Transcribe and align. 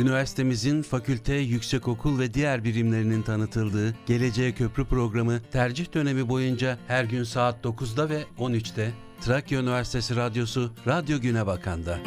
Üniversitemizin 0.00 0.82
fakülte, 0.82 1.34
yüksekokul 1.34 2.18
ve 2.18 2.34
diğer 2.34 2.64
birimlerinin 2.64 3.22
tanıtıldığı 3.22 3.94
Geleceğe 4.06 4.52
Köprü 4.52 4.84
programı 4.84 5.40
tercih 5.52 5.94
dönemi 5.94 6.28
boyunca 6.28 6.78
her 6.86 7.04
gün 7.04 7.24
saat 7.24 7.64
9'da 7.64 8.08
ve 8.08 8.24
13'te 8.38 8.90
Trakya 9.20 9.60
Üniversitesi 9.60 10.16
Radyosu 10.16 10.72
Radyo 10.86 11.20
Güne 11.20 11.46
Bakan'da. 11.46 11.98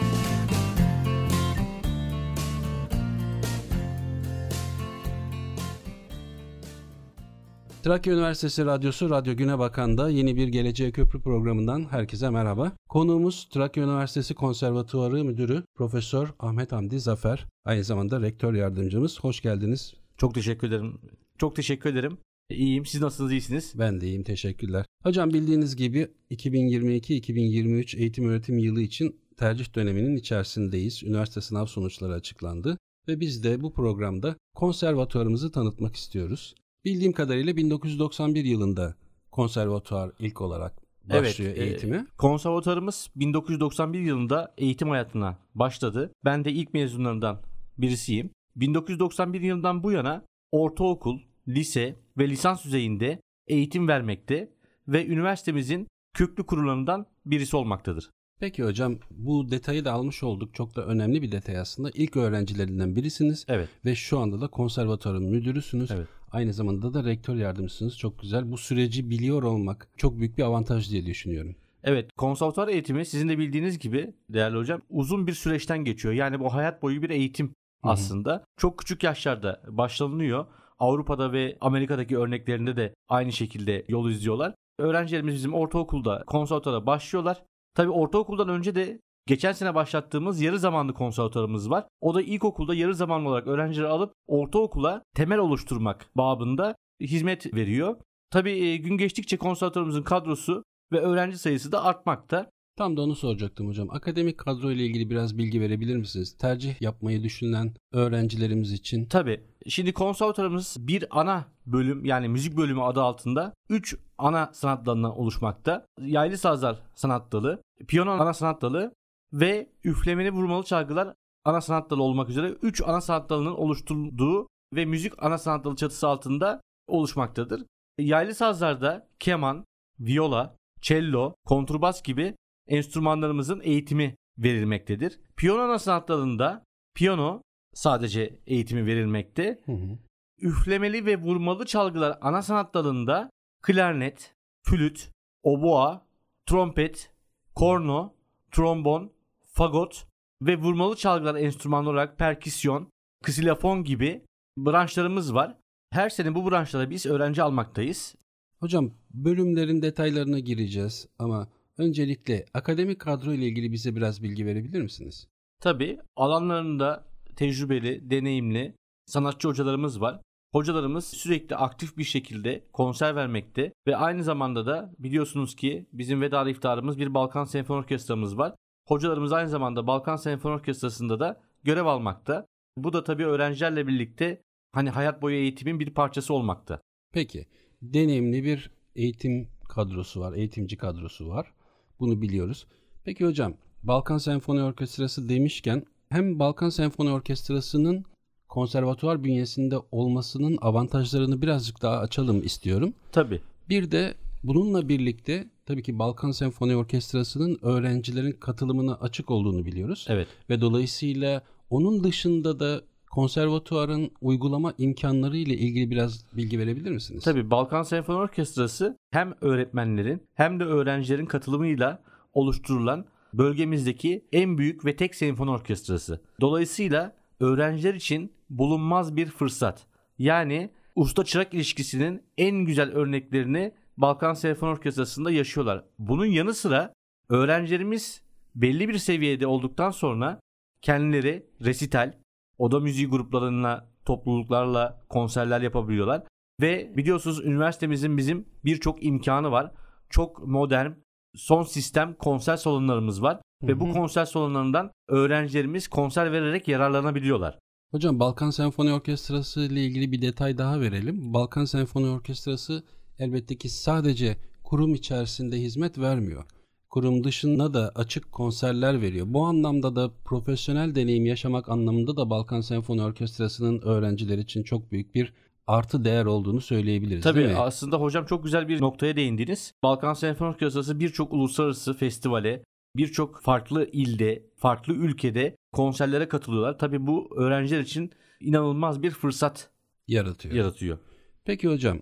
Trakya 7.84 8.14
Üniversitesi 8.14 8.66
Radyosu 8.66 9.10
Radyo 9.10 9.36
Güne 9.36 9.60
Bakan'da 9.60 10.10
yeni 10.10 10.36
bir 10.36 10.48
Geleceğe 10.48 10.92
Köprü 10.92 11.22
programından 11.22 11.92
herkese 11.92 12.30
merhaba. 12.30 12.72
Konuğumuz 12.90 13.50
Trakya 13.50 13.84
Üniversitesi 13.84 14.34
Konservatuarı 14.34 15.24
Müdürü 15.24 15.64
Profesör 15.76 16.34
Ahmet 16.40 16.72
Hamdi 16.72 17.00
Zafer. 17.00 17.46
Aynı 17.66 17.84
zamanda 17.84 18.22
rektör 18.22 18.54
yardımcımız. 18.54 19.20
Hoş 19.20 19.42
geldiniz. 19.42 19.94
Çok 20.18 20.36
teşekkür 20.36 20.68
ederim. 20.68 21.00
Çok 21.38 21.56
teşekkür 21.56 21.90
ederim. 21.90 22.18
İyiyim. 22.50 22.86
Siz 22.86 23.02
nasılsınız? 23.02 23.32
İyisiniz? 23.32 23.74
Ben 23.80 24.02
de 24.02 24.08
iyiyim. 24.08 24.24
Teşekkürler. 24.24 24.86
Hocam 25.04 25.34
bildiğiniz 25.34 25.76
gibi 25.76 26.08
2022-2023 26.32 27.98
eğitim 27.98 28.30
öğretim 28.30 28.58
yılı 28.58 28.82
için 28.82 29.16
tercih 29.38 29.76
döneminin 29.76 30.16
içerisindeyiz. 30.16 31.04
Üniversite 31.04 31.42
sınav 31.42 31.66
sonuçları 31.66 32.14
açıklandı 32.14 32.78
ve 33.08 33.20
biz 33.20 33.44
de 33.44 33.62
bu 33.62 33.74
programda 33.74 34.36
konservatuarımızı 34.56 35.52
tanıtmak 35.52 35.96
istiyoruz. 35.96 36.56
Bildiğim 36.86 37.14
kadarıyla 37.14 37.58
1991 37.58 38.46
yılında 38.46 38.96
konservatuar 39.32 40.12
ilk 40.20 40.42
olarak 40.42 40.74
başlıyor 41.04 41.54
evet, 41.56 41.68
eğitimi. 41.68 41.96
E, 41.96 42.06
konservatuarımız 42.18 43.10
1991 43.16 44.00
yılında 44.00 44.54
eğitim 44.58 44.90
hayatına 44.90 45.38
başladı. 45.56 46.12
Ben 46.26 46.46
de 46.46 46.52
ilk 46.52 46.74
mezunlarından 46.74 47.40
birisiyim. 47.78 48.30
1991 48.56 49.42
yılından 49.42 49.84
bu 49.84 49.92
yana 49.92 50.26
ortaokul, 50.52 51.20
lise 51.48 51.96
ve 52.18 52.30
lisans 52.30 52.66
düzeyinde 52.66 53.20
eğitim 53.48 53.88
vermekte 53.88 54.50
ve 54.88 55.08
üniversitemizin 55.08 55.88
köklü 56.14 56.46
kurularından 56.46 57.06
birisi 57.26 57.58
olmaktadır. 57.58 58.10
Peki 58.40 58.64
hocam 58.64 58.98
bu 59.12 59.52
detayı 59.52 59.86
da 59.86 59.92
almış 59.92 60.24
olduk. 60.24 60.54
Çok 60.54 60.76
da 60.76 60.86
önemli 60.86 61.22
bir 61.22 61.32
detay 61.32 61.58
aslında. 61.58 61.92
İlk 61.94 62.18
öğrencilerinden 62.18 62.96
birisiniz. 62.96 63.46
Evet. 63.48 63.70
Ve 63.86 63.96
şu 63.96 64.20
anda 64.20 64.42
da 64.42 64.48
konservatuarın 64.48 65.24
müdürüsünüz. 65.24 65.92
Evet. 65.92 66.08
Aynı 66.34 66.54
zamanda 66.54 66.94
da 66.94 67.04
rektör 67.04 67.36
yardımcısınız. 67.36 67.98
Çok 67.98 68.20
güzel. 68.20 68.52
Bu 68.52 68.58
süreci 68.58 69.10
biliyor 69.10 69.44
olmak 69.44 69.90
çok 69.98 70.18
büyük 70.20 70.38
bir 70.38 70.44
avantaj 70.44 70.92
diye 70.92 71.06
düşünüyorum. 71.06 71.56
Evet, 71.84 72.10
konservatuar 72.18 72.68
eğitimi 72.68 73.06
sizin 73.06 73.30
de 73.30 73.38
bildiğiniz 73.38 73.80
gibi 73.80 74.14
değerli 74.30 74.58
hocam 74.58 74.82
uzun 74.90 75.28
bir 75.28 75.34
süreçten 75.34 75.84
geçiyor. 75.84 76.14
Yani 76.14 76.40
bu 76.40 76.54
hayat 76.54 76.82
boyu 76.82 77.02
bir 77.02 77.10
eğitim 77.10 77.54
aslında. 77.84 78.32
Hı 78.32 78.36
hı. 78.36 78.44
Çok 78.58 78.80
küçük 78.80 79.04
yaşlarda 79.04 79.62
başlanılıyor. 79.68 80.46
Avrupa'da 80.80 81.32
ve 81.32 81.58
Amerika'daki 81.62 82.18
örneklerinde 82.18 82.76
de 82.76 82.94
aynı 83.10 83.32
şekilde 83.32 83.86
yol 83.88 84.10
izliyorlar. 84.10 84.56
Öğrencilerimiz 84.80 85.36
bizim 85.36 85.54
ortaokulda 85.54 86.24
konservatuara 86.28 86.86
başlıyorlar. 86.86 87.44
Tabii 87.76 87.92
ortaokuldan 87.92 88.50
önce 88.50 88.76
de 88.76 89.00
geçen 89.28 89.52
sene 89.52 89.76
başlattığımız 89.76 90.42
yarı 90.42 90.60
zamanlı 90.60 90.94
konservatuarımız 90.94 91.70
var. 91.70 91.86
O 92.02 92.16
da 92.16 92.22
ilkokulda 92.22 92.76
yarı 92.76 92.96
zamanlı 92.96 93.30
olarak 93.30 93.48
öğrencileri 93.48 93.88
alıp 93.88 94.14
ortaokula 94.28 95.04
temel 95.16 95.40
oluşturmak 95.40 96.06
babında 96.18 96.76
hizmet 97.02 97.54
veriyor. 97.54 97.96
Tabii 98.32 98.52
e, 98.52 98.78
gün 98.78 98.98
geçtikçe 98.98 99.38
konservatuarımızın 99.38 100.04
kadrosu 100.04 100.64
ve 100.92 101.00
öğrenci 101.00 101.38
sayısı 101.38 101.72
da 101.72 101.84
artmakta. 101.84 102.50
Tam 102.78 102.98
da 102.98 103.02
onu 103.02 103.16
soracaktım 103.16 103.68
hocam. 103.68 103.90
Akademik 103.90 104.38
kadro 104.38 104.72
ile 104.72 104.86
ilgili 104.86 105.10
biraz 105.10 105.38
bilgi 105.38 105.62
verebilir 105.62 105.98
misiniz? 105.98 106.38
Tercih 106.38 106.82
yapmayı 106.82 107.24
düşünen 107.24 107.74
öğrencilerimiz 107.92 108.72
için. 108.72 109.06
Tabii. 109.06 109.42
Şimdi 109.68 109.94
konservatuarımız 109.94 110.78
bir 110.80 111.06
ana 111.20 111.46
bölüm 111.66 112.06
yani 112.06 112.30
müzik 112.30 112.58
bölümü 112.58 112.82
adı 112.82 113.02
altında 113.02 113.54
3 113.70 113.96
ana 114.18 114.50
sanat 114.54 114.86
dalından 114.86 115.18
oluşmakta. 115.18 115.86
Yaylı 116.02 116.38
sazlar 116.38 116.80
sanat 116.96 117.32
dalı, 117.32 117.62
piyano 117.88 118.12
ana 118.12 118.34
sanat 118.34 118.62
dalı 118.62 118.94
ve 119.34 119.70
üflemeli 119.84 120.32
vurmalı 120.32 120.64
çalgılar 120.64 121.14
ana 121.46 121.62
sanat 121.62 121.90
dalı 121.90 122.04
olmak 122.04 122.30
üzere 122.30 122.50
3 122.50 122.82
ana 122.82 123.02
sanat 123.02 123.30
dalının 123.30 123.56
oluşturulduğu 123.56 124.48
ve 124.74 124.86
müzik 124.86 125.24
ana 125.24 125.38
sanat 125.38 125.66
dalı 125.66 125.76
çatısı 125.76 126.08
altında 126.08 126.62
oluşmaktadır. 126.88 127.66
Yaylı 127.98 128.36
sazlarda 128.36 129.10
keman, 129.20 129.66
viola, 130.00 130.56
cello, 130.82 131.36
kontrbas 131.46 132.04
gibi 132.04 132.36
enstrümanlarımızın 132.68 133.62
eğitimi 133.64 134.16
verilmektedir. 134.38 135.20
Piyano 135.38 135.62
ana 135.62 135.80
sanat 135.80 136.08
dalında 136.08 136.64
piyano 136.96 137.42
sadece 137.74 138.40
eğitimi 138.48 138.86
verilmekte. 138.86 139.62
Hı 139.66 139.72
hı. 139.72 139.98
Üflemeli 140.42 141.06
ve 141.06 141.18
vurmalı 141.18 141.66
çalgılar 141.66 142.18
ana 142.22 142.42
sanat 142.42 142.74
dalında 142.74 143.30
klarnet, 143.62 144.36
flüt, 144.64 145.10
oboa, 145.44 146.06
trompet, 146.46 147.12
korno, 147.56 148.14
trombon, 148.52 149.13
fagot 149.54 150.08
ve 150.42 150.58
vurmalı 150.58 150.96
çalgılar 150.96 151.36
enstrümanı 151.36 151.90
olarak 151.90 152.18
perküsyon, 152.18 152.88
ksilafon 153.24 153.84
gibi 153.84 154.22
branşlarımız 154.58 155.34
var. 155.34 155.58
Her 155.90 156.10
sene 156.10 156.36
bu 156.36 156.52
branşlara 156.52 156.90
biz 156.90 157.06
öğrenci 157.06 157.44
almaktayız. 157.44 158.16
Hocam 158.60 158.92
bölümlerin 159.14 159.82
detaylarına 159.82 160.40
gireceğiz 160.40 161.08
ama 161.20 161.48
öncelikle 161.78 162.46
akademik 162.54 163.00
kadro 163.00 163.34
ile 163.34 163.46
ilgili 163.46 163.72
bize 163.72 163.96
biraz 163.96 164.24
bilgi 164.24 164.46
verebilir 164.46 164.82
misiniz? 164.82 165.28
Tabii 165.62 166.00
alanlarında 166.16 167.06
tecrübeli, 167.36 168.10
deneyimli 168.10 168.76
sanatçı 169.06 169.48
hocalarımız 169.48 170.02
var. 170.02 170.22
Hocalarımız 170.54 171.06
sürekli 171.06 171.56
aktif 171.56 171.98
bir 171.98 172.04
şekilde 172.04 172.68
konser 172.74 173.16
vermekte 173.16 173.74
ve 173.88 173.98
aynı 173.98 174.24
zamanda 174.24 174.66
da 174.66 174.94
biliyorsunuz 175.00 175.56
ki 175.56 175.86
bizim 175.94 176.22
veda 176.22 176.50
iftarımız 176.50 176.98
bir 176.98 177.14
Balkan 177.14 177.44
Senfoni 177.44 177.80
Orkestramız 177.80 178.38
var. 178.38 178.56
Hocalarımız 178.88 179.32
aynı 179.32 179.50
zamanda 179.50 179.88
Balkan 179.88 180.16
Senfoni 180.16 180.56
Orkestrası'nda 180.56 181.20
da 181.20 181.42
görev 181.64 181.86
almakta. 181.86 182.46
Bu 182.78 182.94
da 182.94 183.04
tabii 183.04 183.26
öğrencilerle 183.26 183.88
birlikte 183.88 184.42
hani 184.72 184.90
hayat 184.90 185.22
boyu 185.22 185.36
eğitimin 185.36 185.80
bir 185.80 185.90
parçası 185.90 186.34
olmakta. 186.34 186.82
Peki 187.14 187.46
deneyimli 187.82 188.44
bir 188.44 188.72
eğitim 188.96 189.48
kadrosu 189.70 190.20
var, 190.22 190.34
eğitimci 190.34 190.78
kadrosu 190.78 191.30
var. 191.30 191.54
Bunu 192.00 192.22
biliyoruz. 192.22 192.68
Peki 193.04 193.26
hocam 193.26 193.54
Balkan 193.84 194.18
Senfoni 194.18 194.64
Orkestrası 194.64 195.30
demişken 195.30 195.84
hem 196.10 196.40
Balkan 196.40 196.70
Senfoni 196.70 197.10
Orkestrası'nın 197.10 198.06
konservatuvar 198.50 199.24
bünyesinde 199.24 199.76
olmasının 199.92 200.58
avantajlarını 200.62 201.42
birazcık 201.42 201.82
daha 201.82 201.98
açalım 201.98 202.44
istiyorum. 202.44 202.94
Tabii. 203.12 203.42
Bir 203.70 203.92
de 203.92 204.14
bununla 204.44 204.90
birlikte 204.90 205.48
tabii 205.66 205.84
ki 205.84 206.00
Balkan 206.00 206.32
Senfoni 206.32 206.76
Orkestrası'nın 206.76 207.60
öğrencilerin 207.62 208.32
katılımına 208.32 208.96
açık 208.96 209.32
olduğunu 209.32 209.66
biliyoruz. 209.66 210.06
Evet. 210.10 210.28
Ve 210.50 210.62
dolayısıyla 210.62 211.44
onun 211.70 212.04
dışında 212.04 212.60
da 212.60 212.82
konservatuvarın 213.12 214.12
uygulama 214.22 214.74
imkanları 214.78 215.38
ile 215.38 215.54
ilgili 215.54 215.92
biraz 215.92 216.26
bilgi 216.34 216.60
verebilir 216.60 216.92
misiniz? 216.92 217.24
Tabii 217.24 217.52
Balkan 217.52 217.84
Senfoni 217.84 218.18
Orkestrası 218.18 218.98
hem 219.12 219.34
öğretmenlerin 219.42 220.22
hem 220.34 220.60
de 220.60 220.64
öğrencilerin 220.64 221.26
katılımıyla 221.26 222.04
oluşturulan 222.34 223.06
bölgemizdeki 223.34 224.26
en 224.32 224.58
büyük 224.58 224.86
ve 224.86 224.96
tek 224.96 225.16
senfoni 225.16 225.52
orkestrası. 225.52 226.22
Dolayısıyla 226.42 227.16
öğrenciler 227.40 227.94
için 227.94 228.32
bulunmaz 228.50 229.16
bir 229.16 229.26
fırsat. 229.26 229.88
Yani 230.18 230.70
usta 230.96 231.26
çırak 231.26 231.54
ilişkisinin 231.54 232.22
en 232.38 232.56
güzel 232.56 232.92
örneklerini 232.92 233.72
Balkan 233.98 234.34
Senfoni 234.34 234.72
Orkestrası'nda 234.72 235.32
yaşıyorlar. 235.32 235.84
Bunun 236.00 236.26
yanı 236.26 236.54
sıra 236.54 236.94
öğrencilerimiz 237.30 238.22
belli 238.56 238.90
bir 238.90 238.98
seviyede 238.98 239.48
olduktan 239.48 239.92
sonra 239.92 240.40
kendileri 240.82 241.46
resital, 241.66 242.14
oda 242.58 242.80
müziği 242.80 243.08
gruplarına, 243.08 243.90
topluluklarla 244.06 245.02
konserler 245.10 245.62
yapabiliyorlar. 245.62 246.24
Ve 246.62 246.98
biliyorsunuz 246.98 247.46
üniversitemizin 247.46 248.18
bizim 248.18 248.46
birçok 248.66 249.06
imkanı 249.06 249.52
var. 249.52 249.72
Çok 250.10 250.48
modern, 250.48 250.92
son 251.36 251.64
sistem 251.64 252.14
konser 252.14 252.58
salonlarımız 252.58 253.22
var. 253.22 253.36
Hı 253.36 253.66
hı. 253.66 253.68
Ve 253.68 253.80
bu 253.80 253.94
konser 253.94 254.26
salonlarından 254.26 254.92
öğrencilerimiz 255.08 255.88
konser 255.88 256.32
vererek 256.32 256.68
yararlanabiliyorlar. 256.68 257.60
Hocam 257.92 258.20
Balkan 258.20 258.50
Senfoni 258.50 258.94
Orkestrası 258.94 259.62
ile 259.62 259.86
ilgili 259.86 260.12
bir 260.12 260.22
detay 260.22 260.58
daha 260.58 260.82
verelim. 260.82 261.34
Balkan 261.34 261.66
Senfoni 261.66 262.08
Orkestrası 262.08 262.84
elbette 263.20 263.56
ki 263.58 263.70
sadece 263.70 264.38
kurum 264.64 264.94
içerisinde 264.94 265.58
hizmet 265.58 265.98
vermiyor. 265.98 266.46
Kurum 266.90 267.24
dışında 267.24 267.74
da 267.74 267.92
açık 267.96 268.32
konserler 268.32 269.02
veriyor. 269.02 269.26
Bu 269.30 269.46
anlamda 269.46 269.96
da 269.96 270.12
profesyonel 270.26 270.96
deneyim 270.96 271.26
yaşamak 271.26 271.70
anlamında 271.70 272.18
da 272.18 272.30
Balkan 272.30 272.62
Senfoni 272.62 273.02
Orkestrası'nın 273.04 273.82
öğrenciler 273.82 274.38
için 274.38 274.64
çok 274.64 274.92
büyük 274.92 275.16
bir 275.16 275.34
artı 275.68 276.06
değer 276.06 276.26
olduğunu 276.26 276.62
söyleyebiliriz 276.62 277.24
Tabii 277.24 277.56
aslında 277.56 277.98
hocam 277.98 278.26
çok 278.26 278.44
güzel 278.44 278.68
bir 278.68 278.82
noktaya 278.82 279.16
değindiniz. 279.16 279.74
Balkan 279.84 280.14
Senfoni 280.14 280.50
Orkestrası 280.50 281.00
birçok 281.00 281.34
uluslararası 281.34 281.94
festivale, 281.94 282.64
birçok 282.96 283.42
farklı 283.42 283.90
ilde, 283.92 284.46
farklı 284.58 284.94
ülkede 284.94 285.56
konserlere 285.74 286.28
katılıyorlar. 286.28 286.78
Tabii 286.78 287.08
bu 287.08 287.30
öğrenciler 287.38 287.80
için 287.80 288.12
inanılmaz 288.40 289.04
bir 289.04 289.12
fırsat 289.12 289.70
Yaratıyor. 290.08 290.56
yaratıyor. 290.56 290.98
Peki 291.46 291.68
hocam 291.68 292.00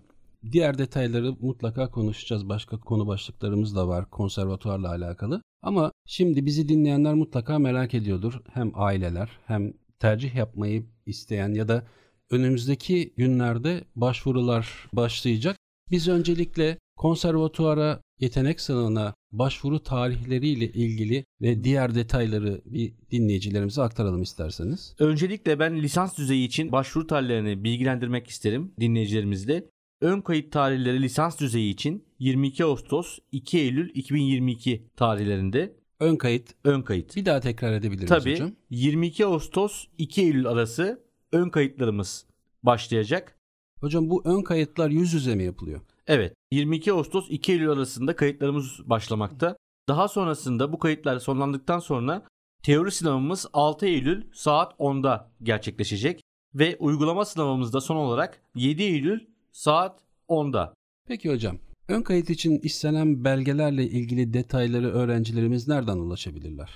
diğer 0.52 0.78
detayları 0.78 1.32
mutlaka 1.40 1.90
konuşacağız. 1.90 2.48
Başka 2.48 2.80
konu 2.80 3.06
başlıklarımız 3.06 3.76
da 3.76 3.88
var 3.88 4.10
konservatuarla 4.10 4.88
alakalı. 4.88 5.42
Ama 5.62 5.92
şimdi 6.06 6.46
bizi 6.46 6.68
dinleyenler 6.68 7.14
mutlaka 7.14 7.58
merak 7.58 7.94
ediyordur. 7.94 8.42
Hem 8.52 8.72
aileler 8.74 9.30
hem 9.46 9.72
tercih 9.98 10.34
yapmayı 10.34 10.86
isteyen 11.06 11.54
ya 11.54 11.68
da 11.68 11.86
önümüzdeki 12.30 13.14
günlerde 13.16 13.84
başvurular 13.96 14.88
başlayacak. 14.92 15.56
Biz 15.90 16.08
öncelikle 16.08 16.78
konservatuara 16.96 18.00
yetenek 18.20 18.60
sınavına 18.60 19.14
başvuru 19.32 19.82
tarihleriyle 19.82 20.72
ilgili 20.72 21.24
ve 21.40 21.64
diğer 21.64 21.94
detayları 21.94 22.62
bir 22.64 22.92
dinleyicilerimize 23.10 23.82
aktaralım 23.82 24.22
isterseniz. 24.22 24.94
Öncelikle 24.98 25.58
ben 25.58 25.82
lisans 25.82 26.18
düzeyi 26.18 26.46
için 26.46 26.72
başvuru 26.72 27.06
tarihlerini 27.06 27.64
bilgilendirmek 27.64 28.28
isterim 28.28 28.72
dinleyicilerimizle. 28.80 29.64
Ön 30.02 30.20
kayıt 30.20 30.52
tarihleri 30.52 31.02
lisans 31.02 31.40
düzeyi 31.40 31.72
için 31.72 32.04
22 32.18 32.64
Ağustos 32.64 33.18
2 33.32 33.58
Eylül 33.58 33.90
2022 33.94 34.86
tarihlerinde 34.96 35.76
Ön 36.00 36.16
kayıt 36.16 36.54
ön 36.64 36.82
kayıt. 36.82 37.16
bir 37.16 37.24
daha 37.26 37.40
tekrar 37.40 37.72
edebilir 37.72 37.96
miyiz 37.96 38.08
Tabii 38.08 38.32
hocam? 38.32 38.52
22 38.70 39.26
Ağustos 39.26 39.84
2 39.98 40.22
Eylül 40.22 40.46
arası 40.46 41.02
ön 41.32 41.48
kayıtlarımız 41.48 42.26
başlayacak. 42.62 43.38
Hocam 43.80 44.10
bu 44.10 44.22
ön 44.24 44.42
kayıtlar 44.42 44.90
yüz 44.90 45.14
yüze 45.14 45.34
mi 45.34 45.44
yapılıyor? 45.44 45.80
Evet 46.06 46.34
22 46.52 46.92
Ağustos 46.92 47.26
2 47.30 47.52
Eylül 47.52 47.70
arasında 47.70 48.16
kayıtlarımız 48.16 48.80
başlamakta. 48.84 49.56
Daha 49.88 50.08
sonrasında 50.08 50.72
bu 50.72 50.78
kayıtlar 50.78 51.18
sonlandıktan 51.18 51.78
sonra 51.78 52.26
teori 52.62 52.90
sınavımız 52.90 53.46
6 53.52 53.86
Eylül 53.86 54.24
saat 54.34 54.72
10'da 54.72 55.30
gerçekleşecek. 55.42 56.20
Ve 56.54 56.76
uygulama 56.78 57.24
sınavımız 57.24 57.72
da 57.72 57.80
son 57.80 57.96
olarak 57.96 58.42
7 58.54 58.82
Eylül 58.82 59.31
saat 59.52 60.00
10'da. 60.28 60.74
Peki 61.06 61.30
hocam, 61.30 61.58
ön 61.88 62.02
kayıt 62.02 62.30
için 62.30 62.58
istenen 62.62 63.24
belgelerle 63.24 63.84
ilgili 63.84 64.34
detayları 64.34 64.90
öğrencilerimiz 64.92 65.68
nereden 65.68 65.96
ulaşabilirler? 65.96 66.70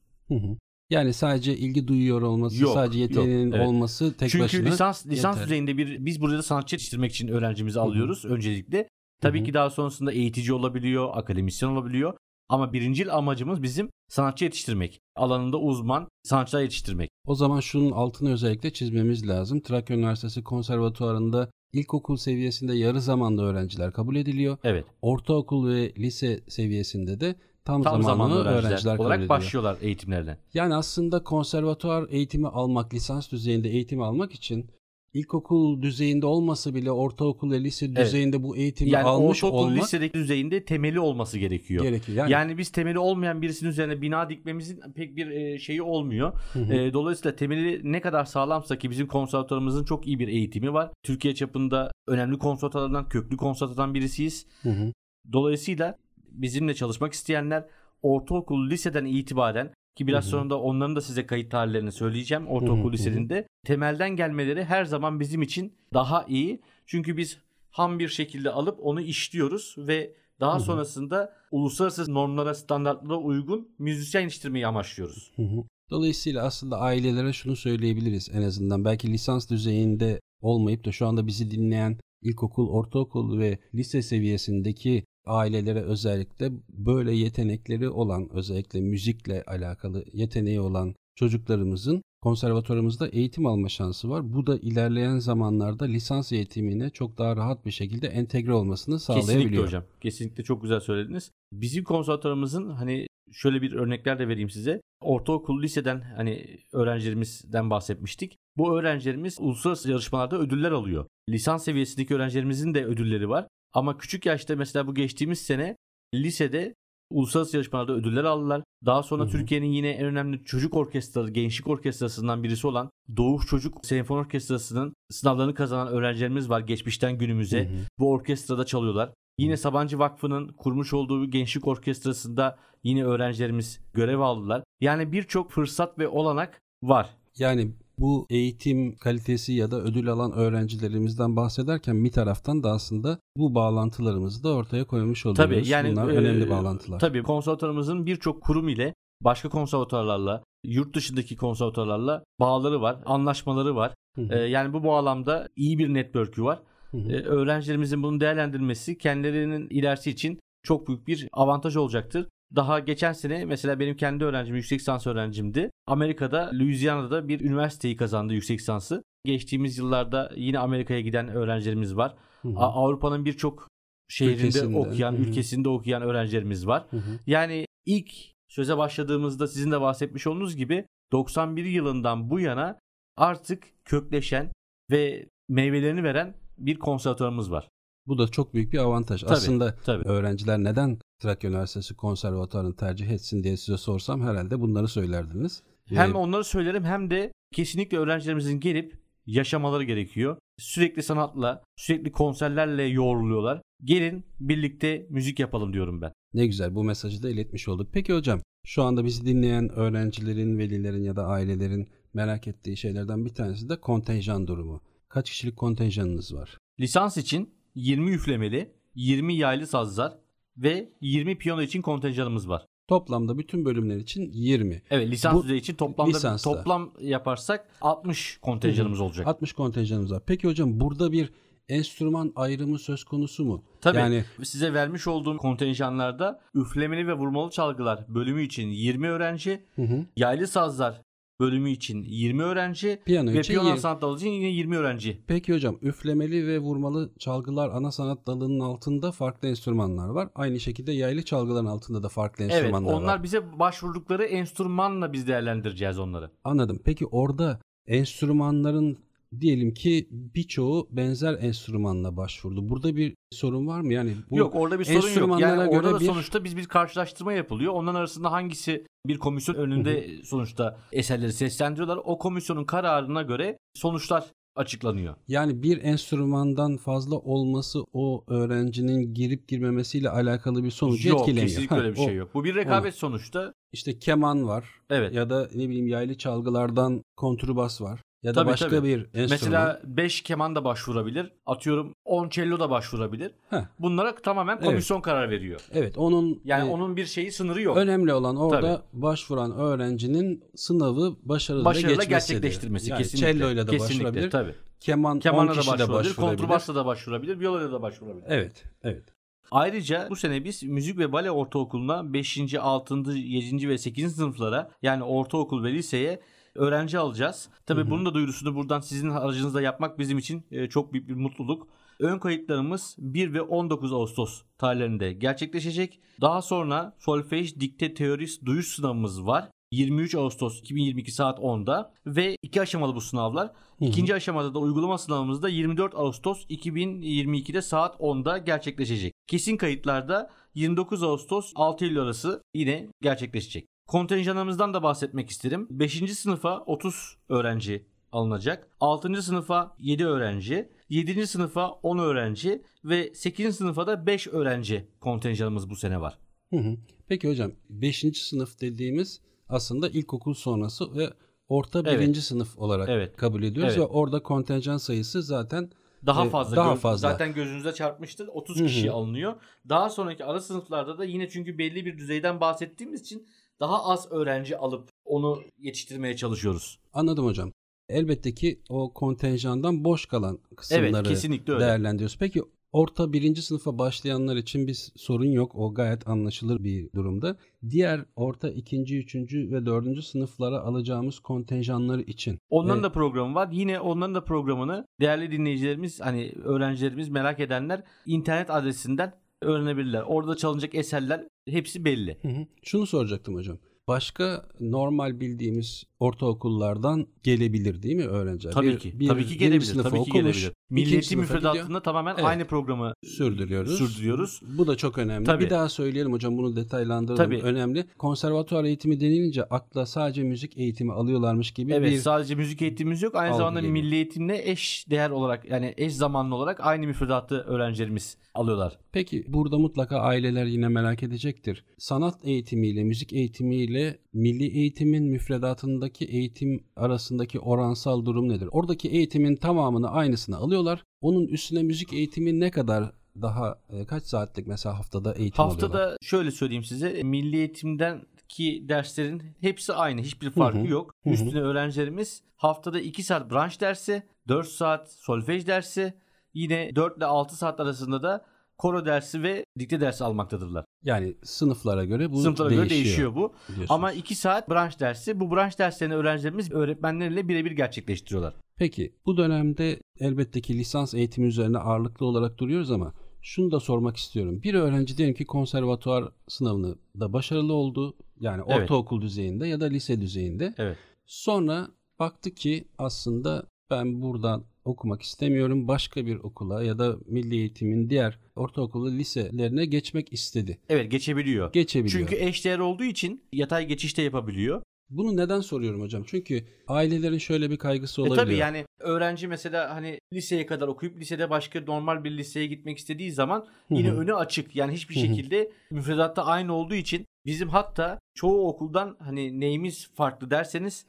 Yani 0.90 1.12
sadece 1.12 1.56
ilgi 1.56 1.88
duyuyor 1.88 2.23
olması, 2.23 2.62
Yok, 2.62 2.75
sadece 2.75 3.00
yok, 3.00 3.11
yeteneğinin 3.11 3.52
evet. 3.52 3.68
olması 3.68 4.16
tek 4.16 4.30
Çünkü 4.30 4.44
başına 4.44 4.68
lisans 4.68 5.06
lisans 5.06 5.35
yeter. 5.37 5.47
düzeyinde 5.47 5.78
bir 5.78 6.06
biz 6.06 6.21
burada 6.21 6.42
sanatçı 6.42 6.75
yetiştirmek 6.75 7.12
için 7.12 7.28
öğrencimizi 7.28 7.80
alıyoruz 7.80 8.25
öncelikle. 8.25 8.88
Tabii 9.21 9.38
Hı 9.38 9.42
hı. 9.42 9.47
ki 9.47 9.54
daha 9.54 9.71
sonrasında 9.71 10.12
eğitici 10.12 10.52
olabiliyor, 10.52 11.11
akademisyen 11.12 11.68
olabiliyor. 11.68 12.14
Ama 12.52 12.73
birincil 12.73 13.14
amacımız 13.14 13.62
bizim 13.62 13.90
sanatçı 14.09 14.44
yetiştirmek. 14.44 15.00
Alanında 15.16 15.59
uzman 15.59 16.09
sanatçılar 16.23 16.62
yetiştirmek. 16.62 17.11
O 17.26 17.35
zaman 17.35 17.61
şunun 17.61 17.90
altını 17.92 18.32
özellikle 18.32 18.73
çizmemiz 18.73 19.28
lazım. 19.28 19.61
Trakya 19.61 19.97
Üniversitesi 19.97 20.44
Konservatuvarı'nda 20.44 21.50
ilkokul 21.73 22.16
seviyesinde 22.16 22.75
yarı 22.75 23.00
zamanlı 23.00 23.42
öğrenciler 23.42 23.92
kabul 23.92 24.16
ediliyor. 24.16 24.59
Evet. 24.64 24.85
Ortaokul 25.02 25.68
ve 25.68 25.92
lise 25.99 26.40
seviyesinde 26.49 27.21
de 27.21 27.35
tam, 27.64 27.82
Tam 27.82 28.02
zamanlı, 28.02 28.04
zamanlı 28.04 28.35
öğrenciler, 28.35 28.71
öğrenciler 28.71 28.97
kabul 28.97 29.04
olarak 29.04 29.18
ediliyor. 29.18 29.40
başlıyorlar 29.40 29.76
eğitimlerine. 29.80 30.37
Yani 30.54 30.75
aslında 30.75 31.25
konservatuvar 31.25 32.06
eğitimi 32.11 32.49
almak, 32.49 32.94
lisans 32.94 33.30
düzeyinde 33.32 33.68
eğitimi 33.68 34.04
almak 34.04 34.32
için 34.32 34.66
ilkokul 35.14 35.83
düzeyinde 35.83 36.26
olmasa 36.26 36.75
bile 36.75 36.90
ortaokul 36.90 37.52
ve 37.52 37.64
lise 37.64 37.97
düzeyinde 37.97 38.42
bu 38.42 38.57
eğitimi 38.57 38.90
Yani 38.90 39.04
almış 39.04 39.45
ortaokul 39.45 39.66
olmak 39.66 39.83
lisedeki 39.83 40.14
düzeyinde 40.14 40.64
temeli 40.64 41.00
olması 41.00 41.38
gerekiyor. 41.38 41.85
gerekiyor. 41.85 42.19
Yani, 42.19 42.33
Yani, 42.33 42.59
biz 42.59 42.69
temeli 42.73 42.99
olmayan 42.99 43.42
birisinin 43.42 43.71
üzerine 43.71 44.02
bina 44.02 44.28
dikmemizin 44.28 44.81
pek 44.95 45.16
bir 45.16 45.31
e, 45.31 45.59
şeyi 45.59 45.83
olmuyor. 45.83 46.33
Hı 46.52 46.59
hı. 46.59 46.75
E, 46.75 46.92
dolayısıyla 46.92 47.37
temeli 47.37 47.92
ne 47.92 48.00
kadar 48.00 48.25
sağlamsa 48.25 48.78
ki 48.78 48.90
bizim 48.90 49.07
konservatuarımızın 49.07 49.85
çok 49.85 50.07
iyi 50.07 50.19
bir 50.19 50.28
eğitimi 50.28 50.73
var. 50.73 50.90
Türkiye 51.02 51.35
çapında 51.35 51.92
önemli 52.07 52.38
konservatuarlardan, 52.38 53.09
köklü 53.09 53.37
konservatuardan 53.37 53.95
birisiyiz. 53.95 54.47
Hı 54.62 54.71
hı. 54.71 54.92
Dolayısıyla 55.33 55.99
bizimle 56.31 56.75
çalışmak 56.75 57.12
isteyenler 57.12 57.64
ortaokul, 58.02 58.71
liseden 58.71 59.04
itibaren 59.04 59.73
ki 59.96 60.06
biraz 60.06 60.25
sonra 60.25 60.50
da 60.50 60.61
onların 60.61 60.96
da 60.96 61.00
size 61.00 61.26
kayıt 61.26 61.50
tarihlerini 61.50 61.92
söyleyeceğim 61.92 62.46
ortaokul, 62.46 62.92
liselerinde. 62.92 63.46
Temelden 63.64 64.16
gelmeleri 64.16 64.64
her 64.64 64.84
zaman 64.84 65.20
bizim 65.20 65.42
için 65.42 65.72
daha 65.94 66.25
iyi. 66.28 66.61
Çünkü 66.87 67.16
biz 67.16 67.38
ham 67.70 67.99
bir 67.99 68.08
şekilde 68.08 68.50
alıp 68.50 68.78
onu 68.82 69.00
işliyoruz 69.00 69.75
ve 69.78 70.14
daha 70.40 70.54
Hı 70.54 70.58
hı. 70.58 70.64
sonrasında 70.64 71.32
uluslararası 71.50 72.14
normlara, 72.14 72.54
standartlara 72.54 73.16
uygun 73.16 73.68
müzisyen 73.78 74.22
yetiştirmeyi 74.22 74.66
amaçlıyoruz. 74.66 75.32
Hı 75.37 75.42
hı. 75.42 75.64
Dolayısıyla 75.90 76.42
aslında 76.44 76.78
ailelere 76.78 77.32
şunu 77.32 77.56
söyleyebiliriz 77.56 78.30
en 78.32 78.42
azından. 78.42 78.84
Belki 78.84 79.12
lisans 79.12 79.50
düzeyinde 79.50 80.20
olmayıp 80.40 80.84
da 80.84 80.92
şu 80.92 81.06
anda 81.06 81.26
bizi 81.26 81.50
dinleyen 81.50 81.99
ilkokul, 82.22 82.68
ortaokul 82.68 83.38
ve 83.38 83.58
lise 83.75 84.02
seviyesindeki 84.02 85.04
ailelere 85.26 85.81
özellikle 85.81 86.52
böyle 86.69 87.12
yetenekleri 87.12 87.88
olan, 87.88 88.29
özellikle 88.33 88.81
müzikle 88.81 89.43
alakalı 89.43 90.05
yeteneği 90.12 90.61
olan 90.61 90.95
çocuklarımızın 91.14 92.02
konservatuarımızda 92.23 93.09
eğitim 93.09 93.47
alma 93.47 93.69
şansı 93.69 94.11
var. 94.11 94.35
Bu 94.35 94.47
da 94.47 94.57
ilerleyen 94.57 95.19
zamanlarda 95.19 95.85
lisans 95.85 96.33
eğitimine 96.33 96.91
çok 96.91 97.19
daha 97.19 97.37
rahat 97.37 97.67
bir 97.67 97.71
şekilde 97.71 98.07
entegre 98.07 98.52
olmasını 98.52 99.00
sağlayabiliyor. 99.00 99.38
Kesinlikle 99.38 99.62
hocam. 99.67 99.85
Kesinlikle 100.00 100.45
çok 100.45 100.62
güzel 100.62 100.81
söylediniz. 100.81 101.31
Bizim 101.52 101.85
konservatuarımızın 101.85 102.71
hani 102.71 103.07
şöyle 103.33 103.62
bir 103.62 103.73
örnekler 103.73 104.19
de 104.19 104.29
vereyim 104.29 104.50
size. 104.50 104.81
Ortaokul, 105.00 105.62
liseden 105.62 106.00
hani 106.17 106.59
öğrencilerimizden 106.73 107.71
bahsetmiştik. 107.71 108.37
Bu 108.57 108.79
öğrencilerimiz 108.79 109.37
uluslararası 109.41 109.91
yarışmalarda 109.91 110.38
ödüller 110.38 110.73
alıyor. 110.73 111.07
Lisans 111.29 111.64
seviyesindeki 111.64 112.14
öğrencilerimizin 112.14 112.75
de 112.75 112.85
ödülleri 112.85 113.29
var. 113.29 113.49
Ama 113.73 113.99
küçük 113.99 114.26
yaşta 114.26 114.57
mesela 114.57 114.87
bu 114.87 114.95
geçtiğimiz 114.95 115.41
sene 115.41 115.76
lisede 116.14 116.75
uluslararası 117.11 117.57
yarışmalarda 117.57 117.93
ödüller 117.93 118.25
aldılar. 118.25 118.62
Daha 118.87 119.02
sonra. 119.02 119.26
Türkiye'nin 119.26 119.67
yine 119.67 119.91
en 119.91 120.07
önemli 120.07 120.45
çocuk 120.45 120.76
orkestraları, 120.76 121.31
gençlik 121.31 121.69
orkestrasından 121.69 122.43
birisi 122.43 122.67
olan 122.67 122.91
Doğuş 123.17 123.47
Çocuk 123.47 123.87
Senfoni 123.87 124.21
Orkestrası'nın 124.21 124.95
sınavlarını 125.11 125.55
kazanan 125.55 125.88
öğrencilerimiz 125.88 126.50
var 126.50 126.61
geçmişten 126.61 127.19
günümüze. 127.19 127.64
Hı 127.64 127.69
hı. 127.69 127.76
Bu 127.99 128.11
orkestrada 128.11 128.67
çalıyorlar. 128.67 129.12
Yine 129.38 129.57
Sabancı 129.57 129.99
Vakfı'nın 129.99 130.49
kurmuş 130.49 130.93
olduğu 130.93 131.31
gençlik 131.31 131.67
orkestrasında 131.67 132.59
yine 132.85 133.05
öğrencilerimiz 133.05 133.81
görev 133.95 134.19
aldılar. 134.19 134.64
Yani 134.81 135.12
birçok 135.12 135.50
fırsat 135.50 135.99
ve 135.99 136.09
olanak 136.09 136.61
var. 136.83 137.11
Yani 137.38 137.73
bu 137.99 138.26
eğitim 138.30 138.96
kalitesi 138.96 139.52
ya 139.52 139.70
da 139.70 139.80
ödül 139.80 140.08
alan 140.08 140.32
öğrencilerimizden 140.32 141.37
bahsederken 141.37 142.04
bir 142.04 142.12
taraftan 142.12 142.62
da 142.62 142.70
aslında 142.70 143.18
bu 143.37 143.54
bağlantılarımızı 143.54 144.44
da 144.44 144.54
ortaya 144.54 144.84
koymuş 144.84 145.26
oluyoruz. 145.26 145.54
Tabii 145.54 145.68
yani 145.68 145.90
Bunlar 145.90 146.08
e, 146.08 146.16
önemli 146.16 146.50
bağlantılar. 146.50 146.99
Tabii 146.99 147.22
konservatuarımızın 147.22 148.06
birçok 148.06 148.42
kurum 148.42 148.68
ile 148.68 148.94
başka 149.20 149.49
konservatuarlarla, 149.49 150.42
yurt 150.64 150.94
dışındaki 150.94 151.37
konservatuarlarla 151.37 152.25
bağları 152.40 152.80
var, 152.82 152.99
anlaşmaları 153.06 153.76
var. 153.76 153.94
Hı 154.16 154.22
hı, 154.22 154.34
E, 154.34 154.38
yani 154.38 154.72
bu 154.72 154.84
bağlamda 154.84 155.49
iyi 155.56 155.78
bir 155.78 155.94
network'ü 155.94 156.44
var. 156.44 156.62
hı 156.90 156.96
hı. 156.96 157.12
E, 157.12 157.22
öğrencilerimizin 157.22 158.02
bunu 158.02 158.20
değerlendirmesi 158.20 158.99
kendilerinin 158.99 159.68
ilerisi 159.70 160.11
için 160.11 160.38
çok 160.62 160.88
büyük 160.88 161.06
bir 161.06 161.28
avantaj 161.32 161.76
olacaktır. 161.76 162.28
Daha 162.56 162.78
geçen 162.80 163.12
sene 163.12 163.44
mesela 163.44 163.80
benim 163.80 163.97
kendi 163.97 164.25
öğrencim 164.25 164.56
yüksek 164.56 164.80
lisans 164.80 165.06
öğrencimdi. 165.06 165.71
Amerika'da 165.87 166.50
Louisiana'da 166.52 167.28
bir 167.28 167.40
üniversiteyi 167.40 167.97
kazandı 167.97 168.32
yüksek 168.35 168.61
lisansı. 168.61 169.04
Geçtiğimiz 169.25 169.78
yıllarda 169.78 170.32
yine 170.37 170.59
Amerika'ya 170.59 171.00
giden 171.00 171.28
öğrencilerimiz 171.28 171.97
var. 171.97 172.14
Hı 172.42 172.49
hı, 172.49 172.59
A- 172.59 172.73
Avrupa'nın 172.75 173.25
birçok 173.25 173.68
şehrinde 174.09 174.32
Ülkesinde, 174.35 174.78
okuyan, 174.78 175.12
hı 175.12 175.16
hı. 175.16 175.23
ülkesinde 175.23 175.68
okuyan 175.68 176.02
öğrencilerimiz 176.02 176.66
var. 176.66 176.87
hı 176.90 176.97
hı. 176.97 177.18
Yani 177.26 177.66
ilk 177.87 178.12
söze 178.49 178.76
başladığımızda 178.76 179.47
sizin 179.49 179.71
de 179.71 179.80
bahsetmiş 179.80 180.26
olduğunuz 180.26 180.56
gibi 180.56 180.87
91 181.12 181.64
yılından 181.64 182.30
bu 182.30 182.40
yana 182.40 182.78
artık 183.16 183.64
kökleşen 183.85 184.52
ve 184.90 185.28
meyvelerini 185.49 186.04
veren 186.04 186.35
bir 186.59 186.78
konservatuarımız 186.78 187.52
var. 187.52 187.68
Bu 188.06 188.18
da 188.18 188.28
çok 188.28 188.54
büyük 188.54 188.73
bir 188.73 188.78
avantaj. 188.78 189.21
Tabii, 189.23 189.32
Aslında 189.32 189.75
Tabii. 189.85 190.04
öğrenciler 190.09 190.59
neden 190.59 190.99
Trakya 191.21 191.50
Üniversitesi 191.50 191.94
konservatuarını 191.97 192.76
tercih 192.76 193.11
etsin 193.11 193.44
diye 193.44 193.56
size 193.56 193.78
sorsam 193.78 194.23
herhalde 194.23 194.61
bunları 194.61 194.88
söylerdiniz. 194.88 195.62
Hem 195.85 196.11
Ee, 196.11 196.14
onları 196.14 196.44
söylerim 196.44 196.85
hem 196.85 197.11
de 197.11 197.32
kesinlikle 197.54 197.99
öğrencilerimizin 197.99 198.61
gelip 198.61 199.02
yaşamaları 199.26 199.85
gerekiyor. 199.85 200.37
Sürekli 200.59 201.02
sanatla, 201.02 201.62
sürekli 201.76 202.12
konserlerle 202.12 202.82
yoğruluyorlar. 202.82 203.62
Gelin 203.85 204.25
birlikte 204.40 205.06
müzik 205.11 205.38
yapalım 205.40 205.73
diyorum 205.73 206.02
ben. 206.02 206.12
Ne 206.35 206.47
güzel 206.47 206.75
bu 206.75 206.85
mesajı 206.85 207.23
da 207.23 207.30
iletmiş 207.30 207.68
olduk. 207.68 207.88
Peki 207.92 208.12
hocam 208.14 208.40
şu 208.66 208.82
anda 208.82 209.04
bizi 209.04 209.26
dinleyen 209.26 209.68
öğrencilerin, 209.68 210.59
velilerin 210.59 211.04
ya 211.04 211.16
da 211.16 211.26
ailelerin 211.26 211.88
merak 212.14 212.49
ettiği 212.49 212.76
şeylerden 212.76 213.25
bir 213.25 213.35
tanesi 213.35 213.68
de 213.68 213.80
kontenjan 213.80 214.47
durumu. 214.47 214.80
Kaç 215.09 215.30
kişilik 215.30 215.56
kontenjanınız 215.56 216.35
var? 216.35 216.59
Lisans 216.80 217.16
için 217.16 217.54
20 217.75 218.11
üflemeli, 218.11 218.73
20 218.95 219.35
yaylı 219.35 219.67
sazlar 219.67 220.19
ve 220.57 220.93
20 221.00 221.38
piyano 221.38 221.62
için 221.62 221.83
kontenjanımız 221.83 222.49
var. 222.49 222.67
Toplamda 222.88 223.38
bütün 223.38 223.64
bölümler 223.64 223.97
için 223.97 224.31
20. 224.33 224.83
Evet 224.91 225.11
lisans 225.11 225.35
Bu 225.35 225.43
düzeyi 225.43 225.61
için 225.61 225.75
toplamda 225.75 226.17
lisansla. 226.17 226.52
toplam 226.52 226.93
yaparsak 227.00 227.69
60 227.81 228.38
kontenjanımız 228.43 229.00
olacak. 229.00 229.26
60 229.26 229.52
kontenjanımız 229.52 230.12
var. 230.12 230.23
Peki 230.26 230.49
hocam 230.49 230.81
burada 230.81 231.12
bir 231.12 231.33
enstrüman 231.69 232.33
ayrımı 232.37 232.79
söz 232.79 233.05
konusu 233.05 233.45
mu? 233.45 233.64
Tabii 233.81 233.99
Yani 233.99 234.25
size 234.43 234.75
vermiş 234.75 235.07
olduğum 235.07 235.37
kontenjanlarda 235.37 236.41
üflemeli 236.55 237.07
ve 237.07 237.12
vurmalı 237.12 237.50
çalgılar 237.50 238.05
bölümü 238.09 238.43
için 238.43 238.69
20 238.69 239.09
öğrenci, 239.09 239.64
hı 239.76 239.83
hı, 239.83 240.07
yaylı 240.17 240.49
sazlar 240.49 241.02
bölümü 241.42 241.70
için 241.70 242.02
20 242.02 242.42
öğrenci 242.42 242.99
piyano 243.04 243.32
ve 243.32 243.40
için 243.40 243.52
piyano 243.52 243.68
20. 243.68 243.80
sanat 243.80 244.02
dalı 244.02 244.16
için 244.16 244.28
yine 244.28 244.49
20 244.49 244.76
öğrenci. 244.76 245.22
Peki 245.26 245.54
hocam 245.54 245.78
üflemeli 245.82 246.46
ve 246.46 246.58
vurmalı 246.58 247.12
çalgılar 247.18 247.70
ana 247.70 247.92
sanat 247.92 248.26
dalının 248.26 248.61
altında 248.61 249.12
farklı 249.12 249.49
enstrümanlar 249.49 250.08
var. 250.08 250.28
Aynı 250.34 250.61
şekilde 250.61 250.92
yaylı 250.92 251.22
çalgıların 251.22 251.66
altında 251.66 252.02
da 252.02 252.08
farklı 252.08 252.44
Evet 252.44 252.54
enstrümanlar 252.54 252.92
onlar 252.92 253.14
var. 253.14 253.22
bize 253.22 253.58
başvurdukları 253.58 254.25
enstrümanla 254.25 255.12
biz 255.12 255.28
değerlendireceğiz 255.28 255.99
onları. 255.99 256.30
Anladım. 256.44 256.80
Peki 256.84 257.06
orada 257.06 257.61
enstrümanların 257.87 258.99
diyelim 259.41 259.75
ki 259.75 260.09
birçoğu 260.11 260.89
benzer 260.91 261.35
enstrümanla 261.41 262.17
başvurdu. 262.17 262.69
Burada 262.69 262.97
bir 262.97 263.15
sorun 263.33 263.67
var 263.67 263.81
mı? 263.81 263.93
Yani 263.93 264.12
bu 264.31 264.37
yok 264.39 264.55
orada 264.55 264.79
bir 264.79 264.85
sorun 264.85 265.21
yok. 265.29 265.41
Yani 265.41 265.61
orada 265.69 265.81
göre 265.89 265.95
da 265.95 266.01
bir- 266.01 266.07
sonuçta 266.07 266.45
biz 266.45 266.57
bir 266.57 266.67
karşılaştırma 266.67 267.33
yapılıyor. 267.33 267.73
Onların 267.73 267.95
arasında 267.99 268.33
hangisi 268.33 268.87
bir 269.07 269.19
komisyon 269.19 269.55
önünde 269.55 270.09
sonuçta 270.25 270.79
eserleri 270.93 271.33
seslendiriyorlar. 271.33 272.01
O 272.05 272.19
komisyonun 272.19 272.65
kararına 272.65 273.23
göre 273.23 273.59
sonuçlar 273.75 274.25
açıklanıyor. 274.57 275.15
yani 275.29 275.62
bir 275.62 275.83
enstrümandan 275.83 276.77
fazla 276.77 277.17
olması 277.17 277.85
o 277.93 278.25
öğrencinin 278.29 279.15
girip 279.15 279.49
girmemesiyle 279.49 280.11
alakalı 280.11 280.65
bir 280.65 280.71
sonucu 280.71 281.09
yok 281.09 281.21
etkilemiyor. 281.21 281.49
kesinlikle 281.49 281.77
Ha, 281.77 281.83
öyle 281.83 281.93
bir 281.95 281.99
o- 282.01 282.05
şey 282.05 282.15
yok. 282.15 282.35
Bu 282.35 282.45
bir 282.45 282.55
rekabet 282.55 282.95
sonuçta. 282.95 283.53
İşte 283.73 283.99
keman 283.99 284.47
var 284.49 284.65
Evet. 284.91 285.15
ya 285.15 285.31
da 285.31 285.49
ne 285.55 285.69
bileyim 285.69 285.87
yaylı 285.87 286.19
çalgılardan 286.19 287.03
kontrbas 287.17 287.81
var. 287.81 288.01
Ya 288.23 288.35
da 288.35 288.41
Tabii, 288.41 288.50
başka 288.50 288.69
tabii. 288.69 288.88
bir 288.88 288.99
enstrüman. 288.99 289.29
Mesela 289.31 289.81
5 289.85 290.21
keman 290.21 290.55
da 290.55 290.64
başvurabilir. 290.64 291.33
Atıyorum 291.47 291.95
10 292.05 292.29
cello 292.29 292.61
da 292.61 292.71
başvurabilir. 292.71 293.33
Heh. 293.50 293.61
Bunlara 293.79 294.14
tamamen 294.14 294.57
Evet. 294.57 294.64
komisyon 294.67 295.00
karar 295.00 295.31
veriyor. 295.31 295.61
evet 295.73 295.99
onun 295.99 296.41
Yani 296.45 296.69
e, 296.69 296.73
onun 296.73 296.97
bir 296.97 297.07
şeyi 297.07 297.33
sınırı 297.33 297.62
yok. 297.62 297.76
önemli 297.76 298.12
olan 298.14 298.37
orada 298.37 298.83
başvuran 298.93 299.52
öğrencinin 299.52 300.45
sınavı 300.57 301.17
başarılı 301.23 301.64
Başarıyla 301.64 302.05
gerçekleştirmesi 302.05 302.91
yani 302.91 302.99
kesinlikle. 303.02 303.33
Cello'yla 303.33 303.67
da 303.67 303.71
kesinlikle, 303.71 304.05
başvurabilir. 304.05 304.31
Tabii. 304.31 304.55
Keman 304.81 305.17
10 305.17 305.21
Kemana 305.21 305.50
da 305.52 305.57
başvurabilir, 305.57 305.88
başvurabilir. 305.88 306.14
kontrbasla 306.17 306.75
da 306.75 306.87
başvurabilir, 306.87 307.41
violaya 307.41 307.73
da 307.73 307.83
başvurabilir. 307.83 308.25
Evet, 308.29 308.64
evet. 308.83 309.02
Ayrıca 309.50 310.07
bu 310.11 310.17
sene 310.17 310.45
biz 310.45 310.62
müzik 310.62 310.99
ve 310.99 311.12
bale 311.12 311.31
ortaokuluna 311.31 312.12
5. 312.12 312.55
6. 312.61 312.95
7. 313.12 313.69
ve 313.69 313.79
8. 313.79 314.17
sınıflara 314.17 314.71
yani 314.83 315.02
ortaokul 315.02 315.64
ve 315.64 315.73
liseye 315.73 316.21
öğrenci 316.54 316.99
alacağız. 316.99 317.49
Tabii 317.66 317.90
bunun 317.90 318.06
da 318.06 318.14
duyurusunu 318.14 318.54
buradan 318.54 318.80
sizin 318.80 319.11
aracınızda 319.11 319.62
yapmak 319.62 319.99
bizim 319.99 320.18
için 320.18 320.47
e, 320.50 320.68
çok 320.68 320.92
büyük 320.92 321.09
bir 321.09 321.14
mutluluk. 321.14 321.68
Ön 322.00 322.18
kayıtlarımız 322.18 322.97
1 322.99 323.35
ve 323.35 323.42
19 323.42 323.92
Ağustos 323.92 324.42
tarihlerinde 324.59 325.12
gerçekleşecek. 325.12 326.00
Daha 326.21 326.42
sonra 326.42 326.97
solfej, 326.99 327.61
dikte, 327.61 327.94
teorist, 327.94 328.44
duyuş 328.44 328.68
sınavımız 328.68 329.26
var. 329.26 329.49
23 329.73 330.14
Ağustos 330.14 330.61
2022 330.61 331.12
saat 331.12 331.38
10'da 331.38 331.94
ve 332.06 332.37
iki 332.42 332.61
aşamalı 332.61 332.94
bu 332.94 333.00
sınavlar. 333.00 333.50
İkinci 333.80 334.14
aşamada 334.14 334.54
da 334.54 334.59
uygulama 334.59 334.99
sınavımız 334.99 335.42
da 335.42 335.49
24 335.49 335.94
Ağustos 335.94 336.44
2022'de 336.44 337.62
saat 337.62 338.00
10'da 338.00 338.38
gerçekleşecek. 338.38 339.14
Kesin 339.26 339.56
kayıtlarda 339.56 340.30
29 340.54 341.02
Ağustos 341.02 341.52
6 341.54 341.85
Eylül 341.85 342.00
arası 342.00 342.42
yine 342.54 342.88
gerçekleşecek. 343.02 343.72
Kontenjanımızdan 343.92 344.75
da 344.75 344.82
bahsetmek 344.82 345.30
isterim. 345.30 345.66
5. 345.70 346.12
sınıfa 346.18 346.58
30 346.61 347.16
öğrenci 347.28 347.87
alınacak. 348.12 348.68
6. 348.80 349.22
sınıfa 349.22 349.76
7 349.78 350.06
öğrenci, 350.06 350.68
7. 350.88 351.26
sınıfa 351.26 351.68
10 351.68 351.99
öğrenci 351.99 352.62
ve 352.84 353.14
8. 353.14 353.56
sınıfa 353.56 353.87
da 353.87 354.06
5 354.06 354.26
öğrenci 354.28 354.88
kontenjanımız 355.00 355.70
bu 355.70 355.76
sene 355.76 356.00
var. 356.00 356.18
Hı 356.50 356.56
hı. 356.56 356.76
Peki 357.08 357.28
hocam 357.28 357.52
5. 357.70 358.04
sınıf 358.18 358.61
dediğimiz 358.61 359.20
aslında 359.49 359.88
ilkokul 359.88 360.34
sonrası 360.34 360.96
ve 360.96 361.11
orta 361.49 361.82
Evet. 361.87 362.00
birinci 362.00 362.22
sınıf 362.22 362.58
olarak 362.58 362.88
Evet. 362.88 363.16
kabul 363.16 363.42
ediyoruz 363.42 363.75
Evet. 363.76 363.88
ve 363.88 363.92
orada 363.92 364.22
kontenjan 364.22 364.76
sayısı 364.76 365.22
zaten 365.22 365.70
Daha 366.06 366.26
E, 366.26 366.30
fazla. 366.30 366.56
daha 366.56 366.76
fazla. 366.76 367.11
Zaten 367.11 367.34
gözünüze 367.34 367.72
çarpmıştır. 367.72 368.28
30 368.28 368.58
Hı 368.58 368.62
hı. 368.62 368.66
kişi 368.66 368.90
alınıyor. 368.90 369.34
Daha 369.68 369.90
sonraki 369.90 370.25
ara 370.25 370.40
sınıflarda 370.40 370.99
da 370.99 371.04
yine 371.04 371.28
çünkü 371.28 371.58
belli 371.58 371.87
bir 371.87 371.99
düzeyden 371.99 372.40
bahsettiğimiz 372.40 373.00
için 373.00 373.26
daha 373.62 373.85
az 373.85 374.12
öğrenci 374.12 374.57
alıp 374.59 374.88
onu 375.04 375.42
yetiştirmeye 375.59 376.16
çalışıyoruz. 376.16 376.78
anladım 376.92 377.25
hocam. 377.26 377.52
Elbette 377.88 378.35
ki 378.35 378.61
o 378.69 378.92
kontenjandan 378.95 379.85
boş 379.85 380.07
kalan 380.07 380.38
kısımları 380.57 380.87
Evet, 380.97 381.09
kesinlikle 381.09 381.52
öyle. 381.52 381.64
değerlendiriyoruz. 381.64 382.16
Peki 382.19 382.42
orta 382.73 383.12
birinci 383.12 383.42
sınıfa 383.42 383.78
başlayanlar 383.78 384.37
için 384.37 384.66
bir 384.66 384.92
sorun 384.97 385.31
yok. 385.31 385.52
O 385.54 385.75
gayet 385.75 386.09
anlaşılır 386.09 386.64
bir 386.64 386.92
durumda. 386.92 387.37
Diğer 387.71 388.04
orta 388.16 388.50
ikinci, 388.50 388.99
üçüncü 388.99 389.50
ve 389.50 389.66
dördüncü 389.66 390.02
sınıflara 390.02 390.59
alacağımız 390.61 391.19
kontenjanlar 391.19 391.99
için. 391.99 392.38
Onların 392.50 392.81
e, 392.81 392.83
da 392.83 392.92
programı 392.92 393.35
var. 393.35 393.49
Yine 393.52 393.81
onların 393.81 394.14
da 394.14 394.25
programını 394.25 394.87
değerli 395.00 395.31
dinleyicilerimiz 395.33 396.00
hani 396.00 396.33
öğrencilerimiz 396.45 397.09
merak 397.09 397.40
edenler 397.40 397.83
internet 398.07 398.50
adresinden 398.50 399.14
öğrenebilirler. 399.42 400.02
Orada 400.02 400.37
çalınacak 400.37 400.75
eserler 400.75 401.28
hepsi 401.49 401.84
belli. 401.84 402.18
Hı 402.22 402.28
hı. 402.28 402.46
Şunu 402.62 402.87
soracaktım 402.87 403.34
hocam. 403.34 403.58
Başka 403.88 404.49
normal 404.61 405.20
bildiğimiz 405.20 405.84
ortaokullardan 406.02 407.06
gelebilir 407.23 407.82
değil 407.82 407.94
mi 407.97 408.04
öğrenciler? 408.06 408.52
Tabii 408.52 408.66
Bir- 408.66 408.78
ki. 408.78 409.00
bir 409.00 409.09
tabii 409.09 409.26
ki 409.26 409.38
gelebilir. 409.38 409.75
Tabii 409.75 409.82
ki 409.82 409.88
okumuş, 409.88 410.12
gelebilir. 410.12 410.32
ikinci 410.38 410.52
Milli 410.71 410.92
Eğitim 410.94 411.02
sınıfa 411.02 411.35
gidiyor. 411.35 411.52
müfredatında 411.52 411.82
tamamen 411.82 412.14
Evet. 412.14 412.25
aynı 412.25 412.44
programı 412.44 412.94
sürdürüyoruz. 413.04 413.78
sürdürüyoruz. 413.78 414.40
Bu 414.59 414.66
da 414.66 414.76
çok 414.76 414.99
önemli. 414.99 415.25
Tabii. 415.26 415.44
Bir 415.44 415.50
daha 415.50 415.68
söyleyelim 415.68 416.12
hocam 416.12 416.37
bunu 416.38 416.56
detaylandıralım. 416.56 417.25
Tabii. 417.25 417.40
Önemli. 417.42 417.85
Konservatuvar 417.99 418.64
eğitimi 418.64 419.00
denilince 419.00 419.44
akla 419.44 419.87
sadece 419.87 420.23
müzik 420.23 420.59
eğitimi 420.59 420.92
alıyorlarmış 420.92 421.50
gibi 421.50 421.72
Evet 421.72 421.90
bir 421.92 421.98
sadece 421.98 422.35
müzik 422.35 422.62
eğitimimiz 422.62 423.03
yok. 423.03 423.14
Aynı 423.14 423.37
zamanda 423.37 423.61
geliyor. 423.61 423.72
milli 423.72 423.94
eğitimle 423.94 424.50
eş 424.50 424.87
değer 424.90 425.11
olarak 425.11 425.50
yani 425.50 425.74
eş 425.77 425.92
zamanlı 425.94 426.35
olarak 426.35 426.61
aynı 426.66 426.87
müfredatı 426.87 427.35
öğrencilerimiz 427.37 428.16
alıyorlar. 428.35 428.79
Peki 428.92 429.24
burada 429.29 429.59
mutlaka 429.59 429.96
aileler 429.98 430.46
yine 430.46 430.68
merak 430.68 431.03
edecektir. 431.03 431.64
Sanat 431.79 432.14
eğitimiyle 432.24 432.85
müzik 432.85 433.12
eğitimiyle 433.12 433.98
milli 434.12 434.59
eğitimin 434.59 435.05
müfredatındaki 435.05 436.05
eğitim 436.05 436.64
arasındaki 436.77 437.40
oransal 437.40 438.05
durum 438.05 438.29
nedir? 438.29 438.48
Oradaki 438.53 438.88
eğitimin 438.88 439.37
tamamını 439.37 439.90
aynısını 439.90 440.37
alıyorlar. 440.37 440.85
Onun 441.01 441.27
üstüne 441.27 441.62
müzik 441.62 441.92
eğitimi 441.92 442.40
ne 442.40 442.51
kadar 442.51 442.92
daha 443.22 443.59
e, 443.70 443.85
kaç 443.87 444.05
saatlik 444.05 444.46
mesela 444.46 444.79
haftada 444.79 445.14
eğitim 445.14 445.44
alıyorlar? 445.44 445.70
Haftada 445.70 445.96
şöyle 446.03 446.31
söyleyeyim 446.31 446.64
size 446.64 447.03
milli 447.03 447.37
eğitimden 447.37 448.03
ki 448.29 448.64
derslerin 448.68 449.22
hepsi 449.40 449.72
aynı. 449.72 450.01
Hiçbir 450.01 450.31
farkı 450.31 450.59
hı. 450.59 450.66
yok. 450.66 450.94
Hı 451.05 451.11
hı. 451.11 451.14
Üstüne 451.14 451.40
öğrencilerimiz 451.40 452.22
haftada 452.37 452.81
2 452.81 453.03
saat 453.03 453.31
branş 453.31 453.61
dersi, 453.61 454.03
4 454.29 454.48
saat 454.48 454.92
solfej 454.92 455.46
dersi, 455.46 455.94
yine 456.35 456.77
4 456.77 456.96
ile 456.96 457.05
6 457.05 457.37
saat 457.37 457.61
arasında 457.61 458.03
da 458.03 458.25
koro 458.62 458.85
dersi 458.87 459.22
ve 459.22 459.44
dikte 459.59 459.81
dersi 459.81 460.05
almaktadırlar. 460.05 460.64
Yani 460.85 461.14
sınıflara 461.22 461.85
göre 461.85 462.12
bu 462.12 462.20
Sınıflara 462.20 462.51
değişiyor. 462.51 462.68
göre 462.68 462.75
değişiyor 462.85 463.14
bu. 463.14 463.33
diyorsunuz. 463.48 463.70
Ama 463.70 463.92
2 463.92 464.14
saat 464.14 464.51
branş 464.51 464.81
dersi. 464.81 465.20
Bu 465.20 465.31
branş 465.31 465.59
derslerini 465.59 465.94
öğrencilerimiz 465.94 466.53
öğretmenleriyle 466.53 467.29
birebir 467.29 467.51
gerçekleştiriyorlar. 467.51 468.35
Peki 468.57 468.94
bu 469.07 469.16
dönemde 469.16 469.81
elbette 470.01 470.40
ki 470.40 470.59
lisans 470.59 470.94
eğitimi 470.94 471.27
üzerine 471.27 471.59
ağırlıklı 471.59 472.07
olarak 472.07 472.38
duruyoruz 472.38 472.70
ama 472.70 472.94
şunu 473.22 473.51
da 473.51 473.61
sormak 473.61 473.96
istiyorum. 473.96 474.42
Bir 474.42 474.55
öğrenci 474.55 474.96
diyelim 474.98 475.14
ki 475.14 475.25
konservatuvar 475.25 476.05
sınavını 476.29 476.77
da 477.01 477.12
başarılı 477.12 477.53
oldu. 477.53 477.96
Yani 478.20 478.42
Evet. 478.48 478.61
ortaokul 478.62 479.01
düzeyinde 479.01 479.46
ya 479.46 479.61
da 479.61 479.64
lise 479.64 480.01
düzeyinde. 480.01 480.55
Evet. 480.59 480.77
Sonra 481.07 481.68
baktı 481.98 482.31
ki 482.35 482.64
aslında 482.79 483.44
ben 483.70 484.03
buradan 484.03 484.44
okumak 484.64 485.03
istemiyorum. 485.03 485.68
Başka 485.68 486.07
bir 486.07 486.16
okula 486.16 486.64
ya 486.64 486.79
da 486.79 486.96
milli 487.07 487.37
eğitimin 487.37 487.90
diğer 487.90 488.18
ortaokulu 488.37 488.90
liselerine 488.92 489.64
geçmek 489.64 490.12
istedi. 490.12 490.59
Evet 490.68 490.90
geçebiliyor. 490.90 491.53
Geçebiliyor. 491.53 491.98
Çünkü 492.09 492.25
eşdeğer 492.25 492.59
olduğu 492.59 492.85
için 492.85 493.22
yatay 493.33 493.66
geçiş 493.66 493.96
de 493.96 494.03
yapabiliyor. 494.03 494.62
Bunu 494.90 495.16
neden 495.16 495.40
soruyorum 495.40 495.81
hocam? 495.81 496.03
Çünkü 496.07 496.44
ailelerin 496.68 497.18
şöyle 497.18 497.51
bir 497.51 497.57
kaygısı 497.57 498.01
E 498.01 498.05
olabiliyor. 498.05 498.27
tabii 498.27 498.37
yani 498.37 498.64
öğrenci 498.81 499.29
mesela 499.29 499.75
hani 499.75 499.98
liseye 500.14 500.46
kadar 500.46 500.68
okuyup 500.68 501.01
lisede 501.01 501.31
başka 501.31 501.61
normal 501.61 502.05
bir 502.05 502.11
liseye 502.11 502.46
gitmek 502.46 502.79
istediği 502.79 503.12
zaman 503.12 503.46
yine 503.70 503.92
önü 503.92 504.14
açık. 504.14 504.57
Yani 504.57 504.72
hiçbir 504.72 504.94
şekilde 504.94 505.51
müfredatta 505.70 506.25
aynı 506.25 506.53
olduğu 506.55 506.75
için 506.75 507.07
bizim 507.27 507.48
hatta 507.48 507.98
çoğu 508.14 508.48
okuldan 508.48 508.96
hani 508.98 509.40
neyimiz 509.40 509.90
farklı 509.94 510.31
derseniz 510.31 510.87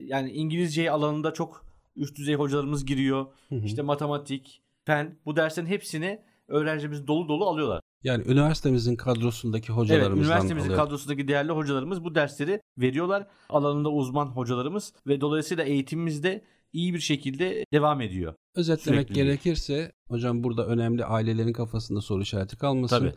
yani 0.00 0.30
İngilizce 0.32 0.90
alanında 0.90 1.32
çok 1.34 1.63
üst 1.96 2.16
düzey 2.18 2.34
hocalarımız 2.34 2.86
giriyor. 2.86 3.26
hı 3.48 3.54
hı. 3.54 3.64
İşte 3.64 3.82
matematik, 3.82 4.62
fen 4.84 5.18
bu 5.26 5.36
derslerin 5.36 5.66
hepsini 5.66 6.20
öğrencimiz 6.48 7.06
dolu 7.06 7.28
dolu 7.28 7.46
alıyorlar. 7.46 7.80
Yani 8.02 8.24
üniversitemizin 8.28 8.96
kadrosundaki 8.96 9.66
Evet, 9.68 9.76
hocalarımızdan 9.78 10.24
üniversitemizin 10.24 10.68
alıyor. 10.68 10.84
kadrosundaki 10.84 11.28
değerli 11.28 11.52
hocalarımız 11.52 12.04
bu 12.04 12.14
dersleri 12.14 12.60
veriyorlar. 12.78 13.26
Alanında 13.48 13.90
uzman 13.90 14.26
hocalarımız 14.26 14.92
ve 15.06 15.20
dolayısıyla 15.20 15.64
eğitimimiz 15.64 16.22
de 16.22 16.44
iyi 16.72 16.94
bir 16.94 17.00
şekilde 17.00 17.64
devam 17.72 18.00
ediyor. 18.00 18.34
Özetlemek 18.54 19.00
Sürekli. 19.00 19.14
gerekirse 19.14 19.92
hocam 20.08 20.44
burada 20.44 20.66
önemli 20.66 21.04
ailelerin 21.04 21.52
kafasında 21.52 22.00
soru 22.00 22.22
işareti 22.22 22.56
kalmasın. 22.56 22.98
Tabii. 22.98 23.12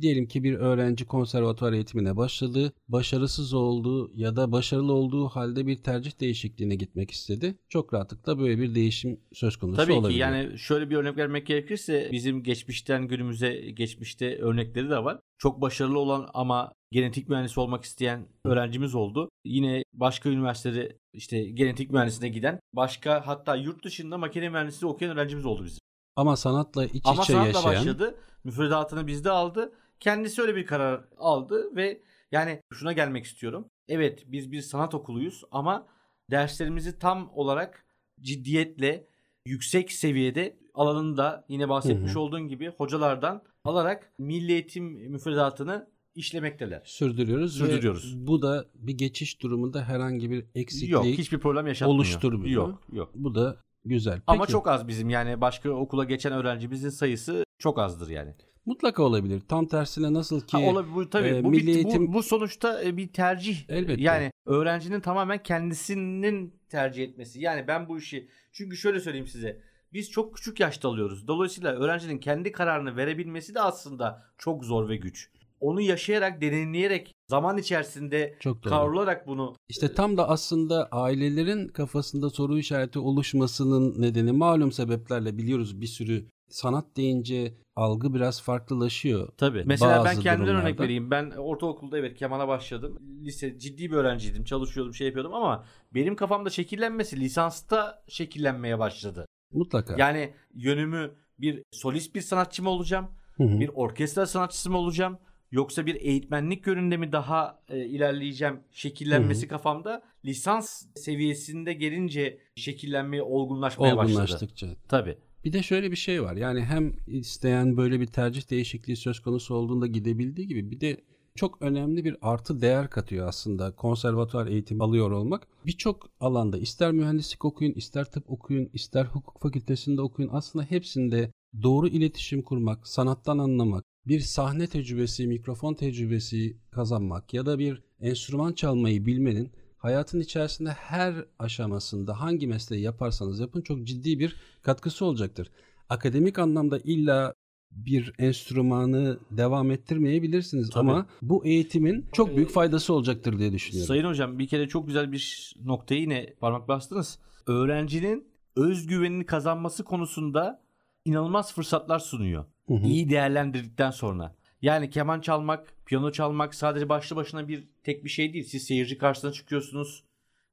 Diyelim 0.00 0.28
ki 0.28 0.44
bir 0.44 0.54
öğrenci 0.54 1.04
konservatuvar 1.04 1.72
eğitimine 1.72 2.16
başladı, 2.16 2.72
başarısız 2.88 3.54
olduğu 3.54 4.10
ya 4.14 4.36
da 4.36 4.52
başarılı 4.52 4.92
olduğu 4.92 5.28
halde 5.28 5.66
bir 5.66 5.76
tercih 5.76 6.20
değişikliğine 6.20 6.74
gitmek 6.74 7.10
istedi. 7.10 7.58
Çok 7.68 7.94
rahatlıkla 7.94 8.38
böyle 8.38 8.58
bir 8.58 8.74
değişim 8.74 9.20
söz 9.32 9.56
konusu 9.56 9.76
Tabii 9.76 9.92
olabilir. 9.92 10.12
ki 10.14 10.20
yani 10.20 10.58
şöyle 10.58 10.90
bir 10.90 10.96
örnek 10.96 11.16
vermek 11.16 11.46
gerekirse 11.46 12.08
bizim 12.12 12.42
geçmişten 12.42 13.08
günümüze 13.08 13.54
geçmişte 13.70 14.38
örnekleri 14.38 14.90
de 14.90 15.04
var. 15.04 15.18
Çok 15.38 15.60
başarılı 15.60 15.98
olan 15.98 16.28
ama 16.34 16.72
genetik 16.92 17.28
mühendisi 17.28 17.60
olmak 17.60 17.84
isteyen 17.84 18.28
öğrencimiz 18.44 18.94
oldu. 18.94 19.28
Yine 19.44 19.82
başka 19.94 20.28
üniversitede 20.28 20.96
işte 21.12 21.44
genetik 21.44 21.90
mühendisliğine 21.90 22.34
giden 22.34 22.60
başka 22.72 23.26
hatta 23.26 23.56
yurt 23.56 23.84
dışında 23.84 24.18
makine 24.18 24.48
mühendisliği 24.48 24.92
okuyan 24.92 25.16
öğrencimiz 25.16 25.46
oldu 25.46 25.64
bizim. 25.64 25.80
Ama 26.16 26.36
sanatla 26.36 26.84
iç 26.84 27.02
Ama 27.04 27.22
içe 27.22 27.32
sanatla 27.32 27.48
yaşayan 27.48 27.74
başladı. 27.74 28.14
Müfredatını 28.44 29.06
bizde 29.06 29.30
aldı. 29.30 29.72
Kendisi 30.00 30.42
öyle 30.42 30.56
bir 30.56 30.66
karar 30.66 31.04
aldı 31.18 31.76
ve 31.76 32.02
yani 32.32 32.60
şuna 32.72 32.92
gelmek 32.92 33.24
istiyorum. 33.24 33.70
Evet 33.88 34.24
biz 34.26 34.52
bir 34.52 34.60
sanat 34.60 34.94
okuluyuz 34.94 35.44
ama 35.50 35.86
derslerimizi 36.30 36.98
tam 36.98 37.30
olarak 37.34 37.86
ciddiyetle 38.20 39.06
yüksek 39.46 39.92
seviyede 39.92 40.56
alanında 40.74 41.44
yine 41.48 41.68
bahsetmiş 41.68 42.10
Hı 42.10 42.14
hı. 42.14 42.20
olduğun 42.20 42.48
gibi 42.48 42.68
hocalardan 42.68 43.42
alarak 43.64 44.12
milli 44.18 44.52
eğitim 44.52 44.84
müfredatını 44.84 45.88
işlemekteler. 46.14 46.82
Sürdürüyoruz. 46.84 47.58
Sürdürüyoruz. 47.58 48.16
Ve 48.16 48.26
bu 48.26 48.42
da 48.42 48.66
bir 48.74 48.98
geçiş 48.98 49.42
durumunda 49.42 49.84
herhangi 49.84 50.30
bir 50.30 50.44
eksiklik 50.54 50.90
Yok 50.90 51.04
hiçbir 51.04 51.38
problem 51.38 51.66
yaşatmıyor. 51.66 51.94
oluşturmuyor. 51.94 52.68
Yok 52.68 52.82
yok. 52.92 53.10
Bu 53.14 53.34
da 53.34 53.56
güzel. 53.84 54.22
Ama 54.26 54.42
Peki, 54.42 54.52
çok 54.52 54.68
az 54.68 54.88
bizim 54.88 55.10
yani 55.10 55.40
başka 55.40 55.70
okula 55.70 56.04
geçen 56.04 56.32
öğrencimizin 56.32 56.90
sayısı 56.90 57.44
çok 57.58 57.78
azdır 57.78 58.08
yani. 58.08 58.34
Mutlaka 58.66 59.02
olabilir. 59.02 59.42
Tam 59.48 59.66
tersine 59.66 60.12
nasıl 60.14 60.40
ki 60.40 60.56
Ha, 60.56 60.70
olabilir 60.70 60.94
bu 60.94 61.10
tabii 61.10 61.28
e, 61.28 61.44
bu, 61.44 61.50
milli 61.50 61.66
bir, 61.66 61.74
eğitim- 61.74 62.06
bu, 62.08 62.12
bu 62.12 62.22
sonuçta 62.22 62.82
e, 62.84 62.96
bir 62.96 63.08
tercih. 63.12 63.56
Elbette. 63.68 64.02
Yani 64.02 64.30
öğrencinin 64.46 65.00
tamamen 65.00 65.42
kendisinin 65.42 66.54
tercih 66.68 67.04
etmesi. 67.04 67.40
Yani 67.40 67.68
ben 67.68 67.88
bu 67.88 67.98
işi 67.98 68.28
çünkü 68.52 68.76
şöyle 68.76 69.00
söyleyeyim 69.00 69.26
size. 69.26 69.60
Biz 69.92 70.10
çok 70.10 70.34
küçük 70.36 70.60
yaşta 70.60 70.88
alıyoruz. 70.88 71.28
Dolayısıyla 71.28 71.72
öğrencinin 71.72 72.18
kendi 72.18 72.52
kararını 72.52 72.96
verebilmesi 72.96 73.54
de 73.54 73.60
aslında 73.60 74.22
çok 74.38 74.64
zor 74.64 74.88
ve 74.88 74.96
güç. 74.96 75.30
Onu 75.60 75.80
yaşayarak, 75.80 76.40
deneyimleyerek, 76.40 77.14
zaman 77.28 77.58
içerisinde 77.58 78.36
çok 78.40 78.62
doğru. 78.64 78.70
kavrularak 78.70 79.26
bunu 79.26 79.56
İşte 79.68 79.94
tam 79.94 80.16
da 80.16 80.28
aslında 80.28 80.88
ailelerin 80.92 81.68
kafasında 81.68 82.30
soru 82.30 82.58
işareti 82.58 82.98
oluşmasının 82.98 84.02
nedeni 84.02 84.32
malum 84.32 84.72
sebeplerle 84.72 85.38
biliyoruz 85.38 85.80
bir 85.80 85.86
sürü 85.86 86.26
sanat 86.48 86.96
deyince 86.96 87.54
algı 87.76 88.14
biraz 88.14 88.42
farklılaşıyor. 88.42 89.28
Tabii. 89.36 89.62
Mesela 89.66 90.04
ben 90.04 90.20
kendimden 90.20 90.54
örnek 90.54 90.62
durumlarda. 90.62 90.82
vereyim. 90.82 91.10
Ben 91.10 91.30
ortaokulda 91.30 91.98
evet 91.98 92.18
kemana 92.18 92.48
başladım. 92.48 92.98
Lise 93.24 93.58
ciddi 93.58 93.90
bir 93.90 93.96
öğrenciydim. 93.96 94.44
Çalışıyordum, 94.44 94.94
şey 94.94 95.06
yapıyordum 95.06 95.34
ama 95.34 95.64
benim 95.94 96.16
kafamda 96.16 96.50
şekillenmesi 96.50 97.20
lisansta 97.20 98.02
şekillenmeye 98.08 98.78
başladı. 98.78 99.26
Mutlaka. 99.52 99.94
Yani 99.98 100.34
yönümü 100.54 101.14
bir 101.38 101.62
solist 101.72 102.14
bir 102.14 102.20
sanatçı 102.20 102.62
mı 102.62 102.70
olacağım? 102.70 103.06
Hı 103.36 103.44
hı. 103.44 103.60
Bir 103.60 103.70
orkestra 103.74 104.26
sanatçısı 104.26 104.70
mı 104.70 104.78
olacağım? 104.78 105.18
Yoksa 105.50 105.86
bir 105.86 105.94
eğitmenlik 105.94 106.66
yönünde 106.66 106.96
mi 106.96 107.12
daha 107.12 107.62
e, 107.68 107.84
ilerleyeceğim? 107.84 108.60
Şekillenmesi 108.70 109.48
kafamda 109.48 110.02
lisans 110.24 110.86
seviyesinde 110.96 111.72
gelince 111.72 112.38
şekillenmeye, 112.56 113.22
olgunlaşmaya 113.22 113.96
başladı. 113.96 114.12
Olgunlaştıkça. 114.12 114.66
Tabii. 114.88 115.18
Bir 115.46 115.52
de 115.52 115.62
şöyle 115.62 115.90
bir 115.90 115.96
şey 115.96 116.22
var. 116.22 116.36
Yani 116.36 116.60
hem 116.60 116.92
isteyen 117.06 117.76
böyle 117.76 118.00
bir 118.00 118.06
tercih 118.06 118.50
değişikliği 118.50 118.96
söz 118.96 119.20
konusu 119.20 119.54
olduğunda 119.54 119.86
gidebildiği 119.86 120.48
gibi 120.48 120.70
bir 120.70 120.80
de 120.80 121.00
çok 121.34 121.62
önemli 121.62 122.04
bir 122.04 122.16
artı 122.22 122.60
değer 122.60 122.90
katıyor 122.90 123.28
aslında 123.28 123.70
konservatuvar 123.70 124.46
eğitimi 124.46 124.82
alıyor 124.82 125.10
olmak. 125.10 125.48
Birçok 125.66 126.10
alanda 126.20 126.58
ister 126.58 126.92
mühendislik 126.92 127.44
okuyun, 127.44 127.72
ister 127.72 128.04
tıp 128.10 128.30
okuyun, 128.30 128.70
ister 128.72 129.04
hukuk 129.04 129.40
fakültesinde 129.42 130.00
okuyun 130.00 130.30
aslında 130.32 130.64
hepsinde 130.64 131.32
doğru 131.62 131.88
iletişim 131.88 132.42
kurmak, 132.42 132.88
sanattan 132.88 133.38
anlamak, 133.38 133.84
bir 134.06 134.20
sahne 134.20 134.66
tecrübesi, 134.66 135.26
mikrofon 135.26 135.74
tecrübesi 135.74 136.56
kazanmak 136.70 137.34
ya 137.34 137.46
da 137.46 137.58
bir 137.58 137.82
enstrüman 138.00 138.52
çalmayı 138.52 139.06
bilmenin 139.06 139.50
hayatın 139.78 140.20
içerisinde 140.20 140.70
her 140.70 141.14
aşamasında 141.38 142.20
hangi 142.20 142.46
mesleği 142.46 142.82
yaparsanız 142.82 143.40
yapın 143.40 143.62
çok 143.62 143.84
ciddi 143.84 144.18
bir 144.18 144.36
katkısı 144.62 145.04
olacaktır. 145.04 145.50
Akademik 145.88 146.38
anlamda 146.38 146.78
illa 146.84 147.34
bir 147.70 148.12
enstrümanı 148.18 149.18
devam 149.30 149.70
ettirmeyebilirsiniz 149.70 150.70
Tabii. 150.70 150.90
ama 150.90 151.06
bu 151.22 151.46
eğitimin 151.46 152.06
çok 152.12 152.36
büyük 152.36 152.50
faydası 152.50 152.94
olacaktır 152.94 153.38
diye 153.38 153.52
düşünüyorum. 153.52 153.88
Sayın 153.88 154.04
hocam 154.04 154.38
bir 154.38 154.48
kere 154.48 154.68
çok 154.68 154.86
güzel 154.86 155.12
bir 155.12 155.54
noktaya 155.64 156.00
yine 156.00 156.34
parmak 156.40 156.68
bastınız. 156.68 157.18
Öğrencinin 157.46 158.28
özgüvenini 158.56 159.26
kazanması 159.26 159.84
konusunda 159.84 160.62
inanılmaz 161.04 161.54
fırsatlar 161.54 161.98
sunuyor. 161.98 162.44
Hı 162.68 162.74
hı. 162.74 162.86
İyi 162.86 163.10
değerlendirdikten 163.10 163.90
sonra. 163.90 164.35
Yani 164.62 164.90
keman 164.90 165.20
çalmak, 165.20 165.72
piyano 165.86 166.12
çalmak 166.12 166.54
sadece 166.54 166.88
başlı 166.88 167.16
başına 167.16 167.48
bir 167.48 167.68
tek 167.82 168.04
bir 168.04 168.08
şey 168.08 168.32
değil. 168.32 168.44
Siz 168.44 168.64
seyirci 168.64 168.98
karşısına 168.98 169.32
çıkıyorsunuz 169.32 170.04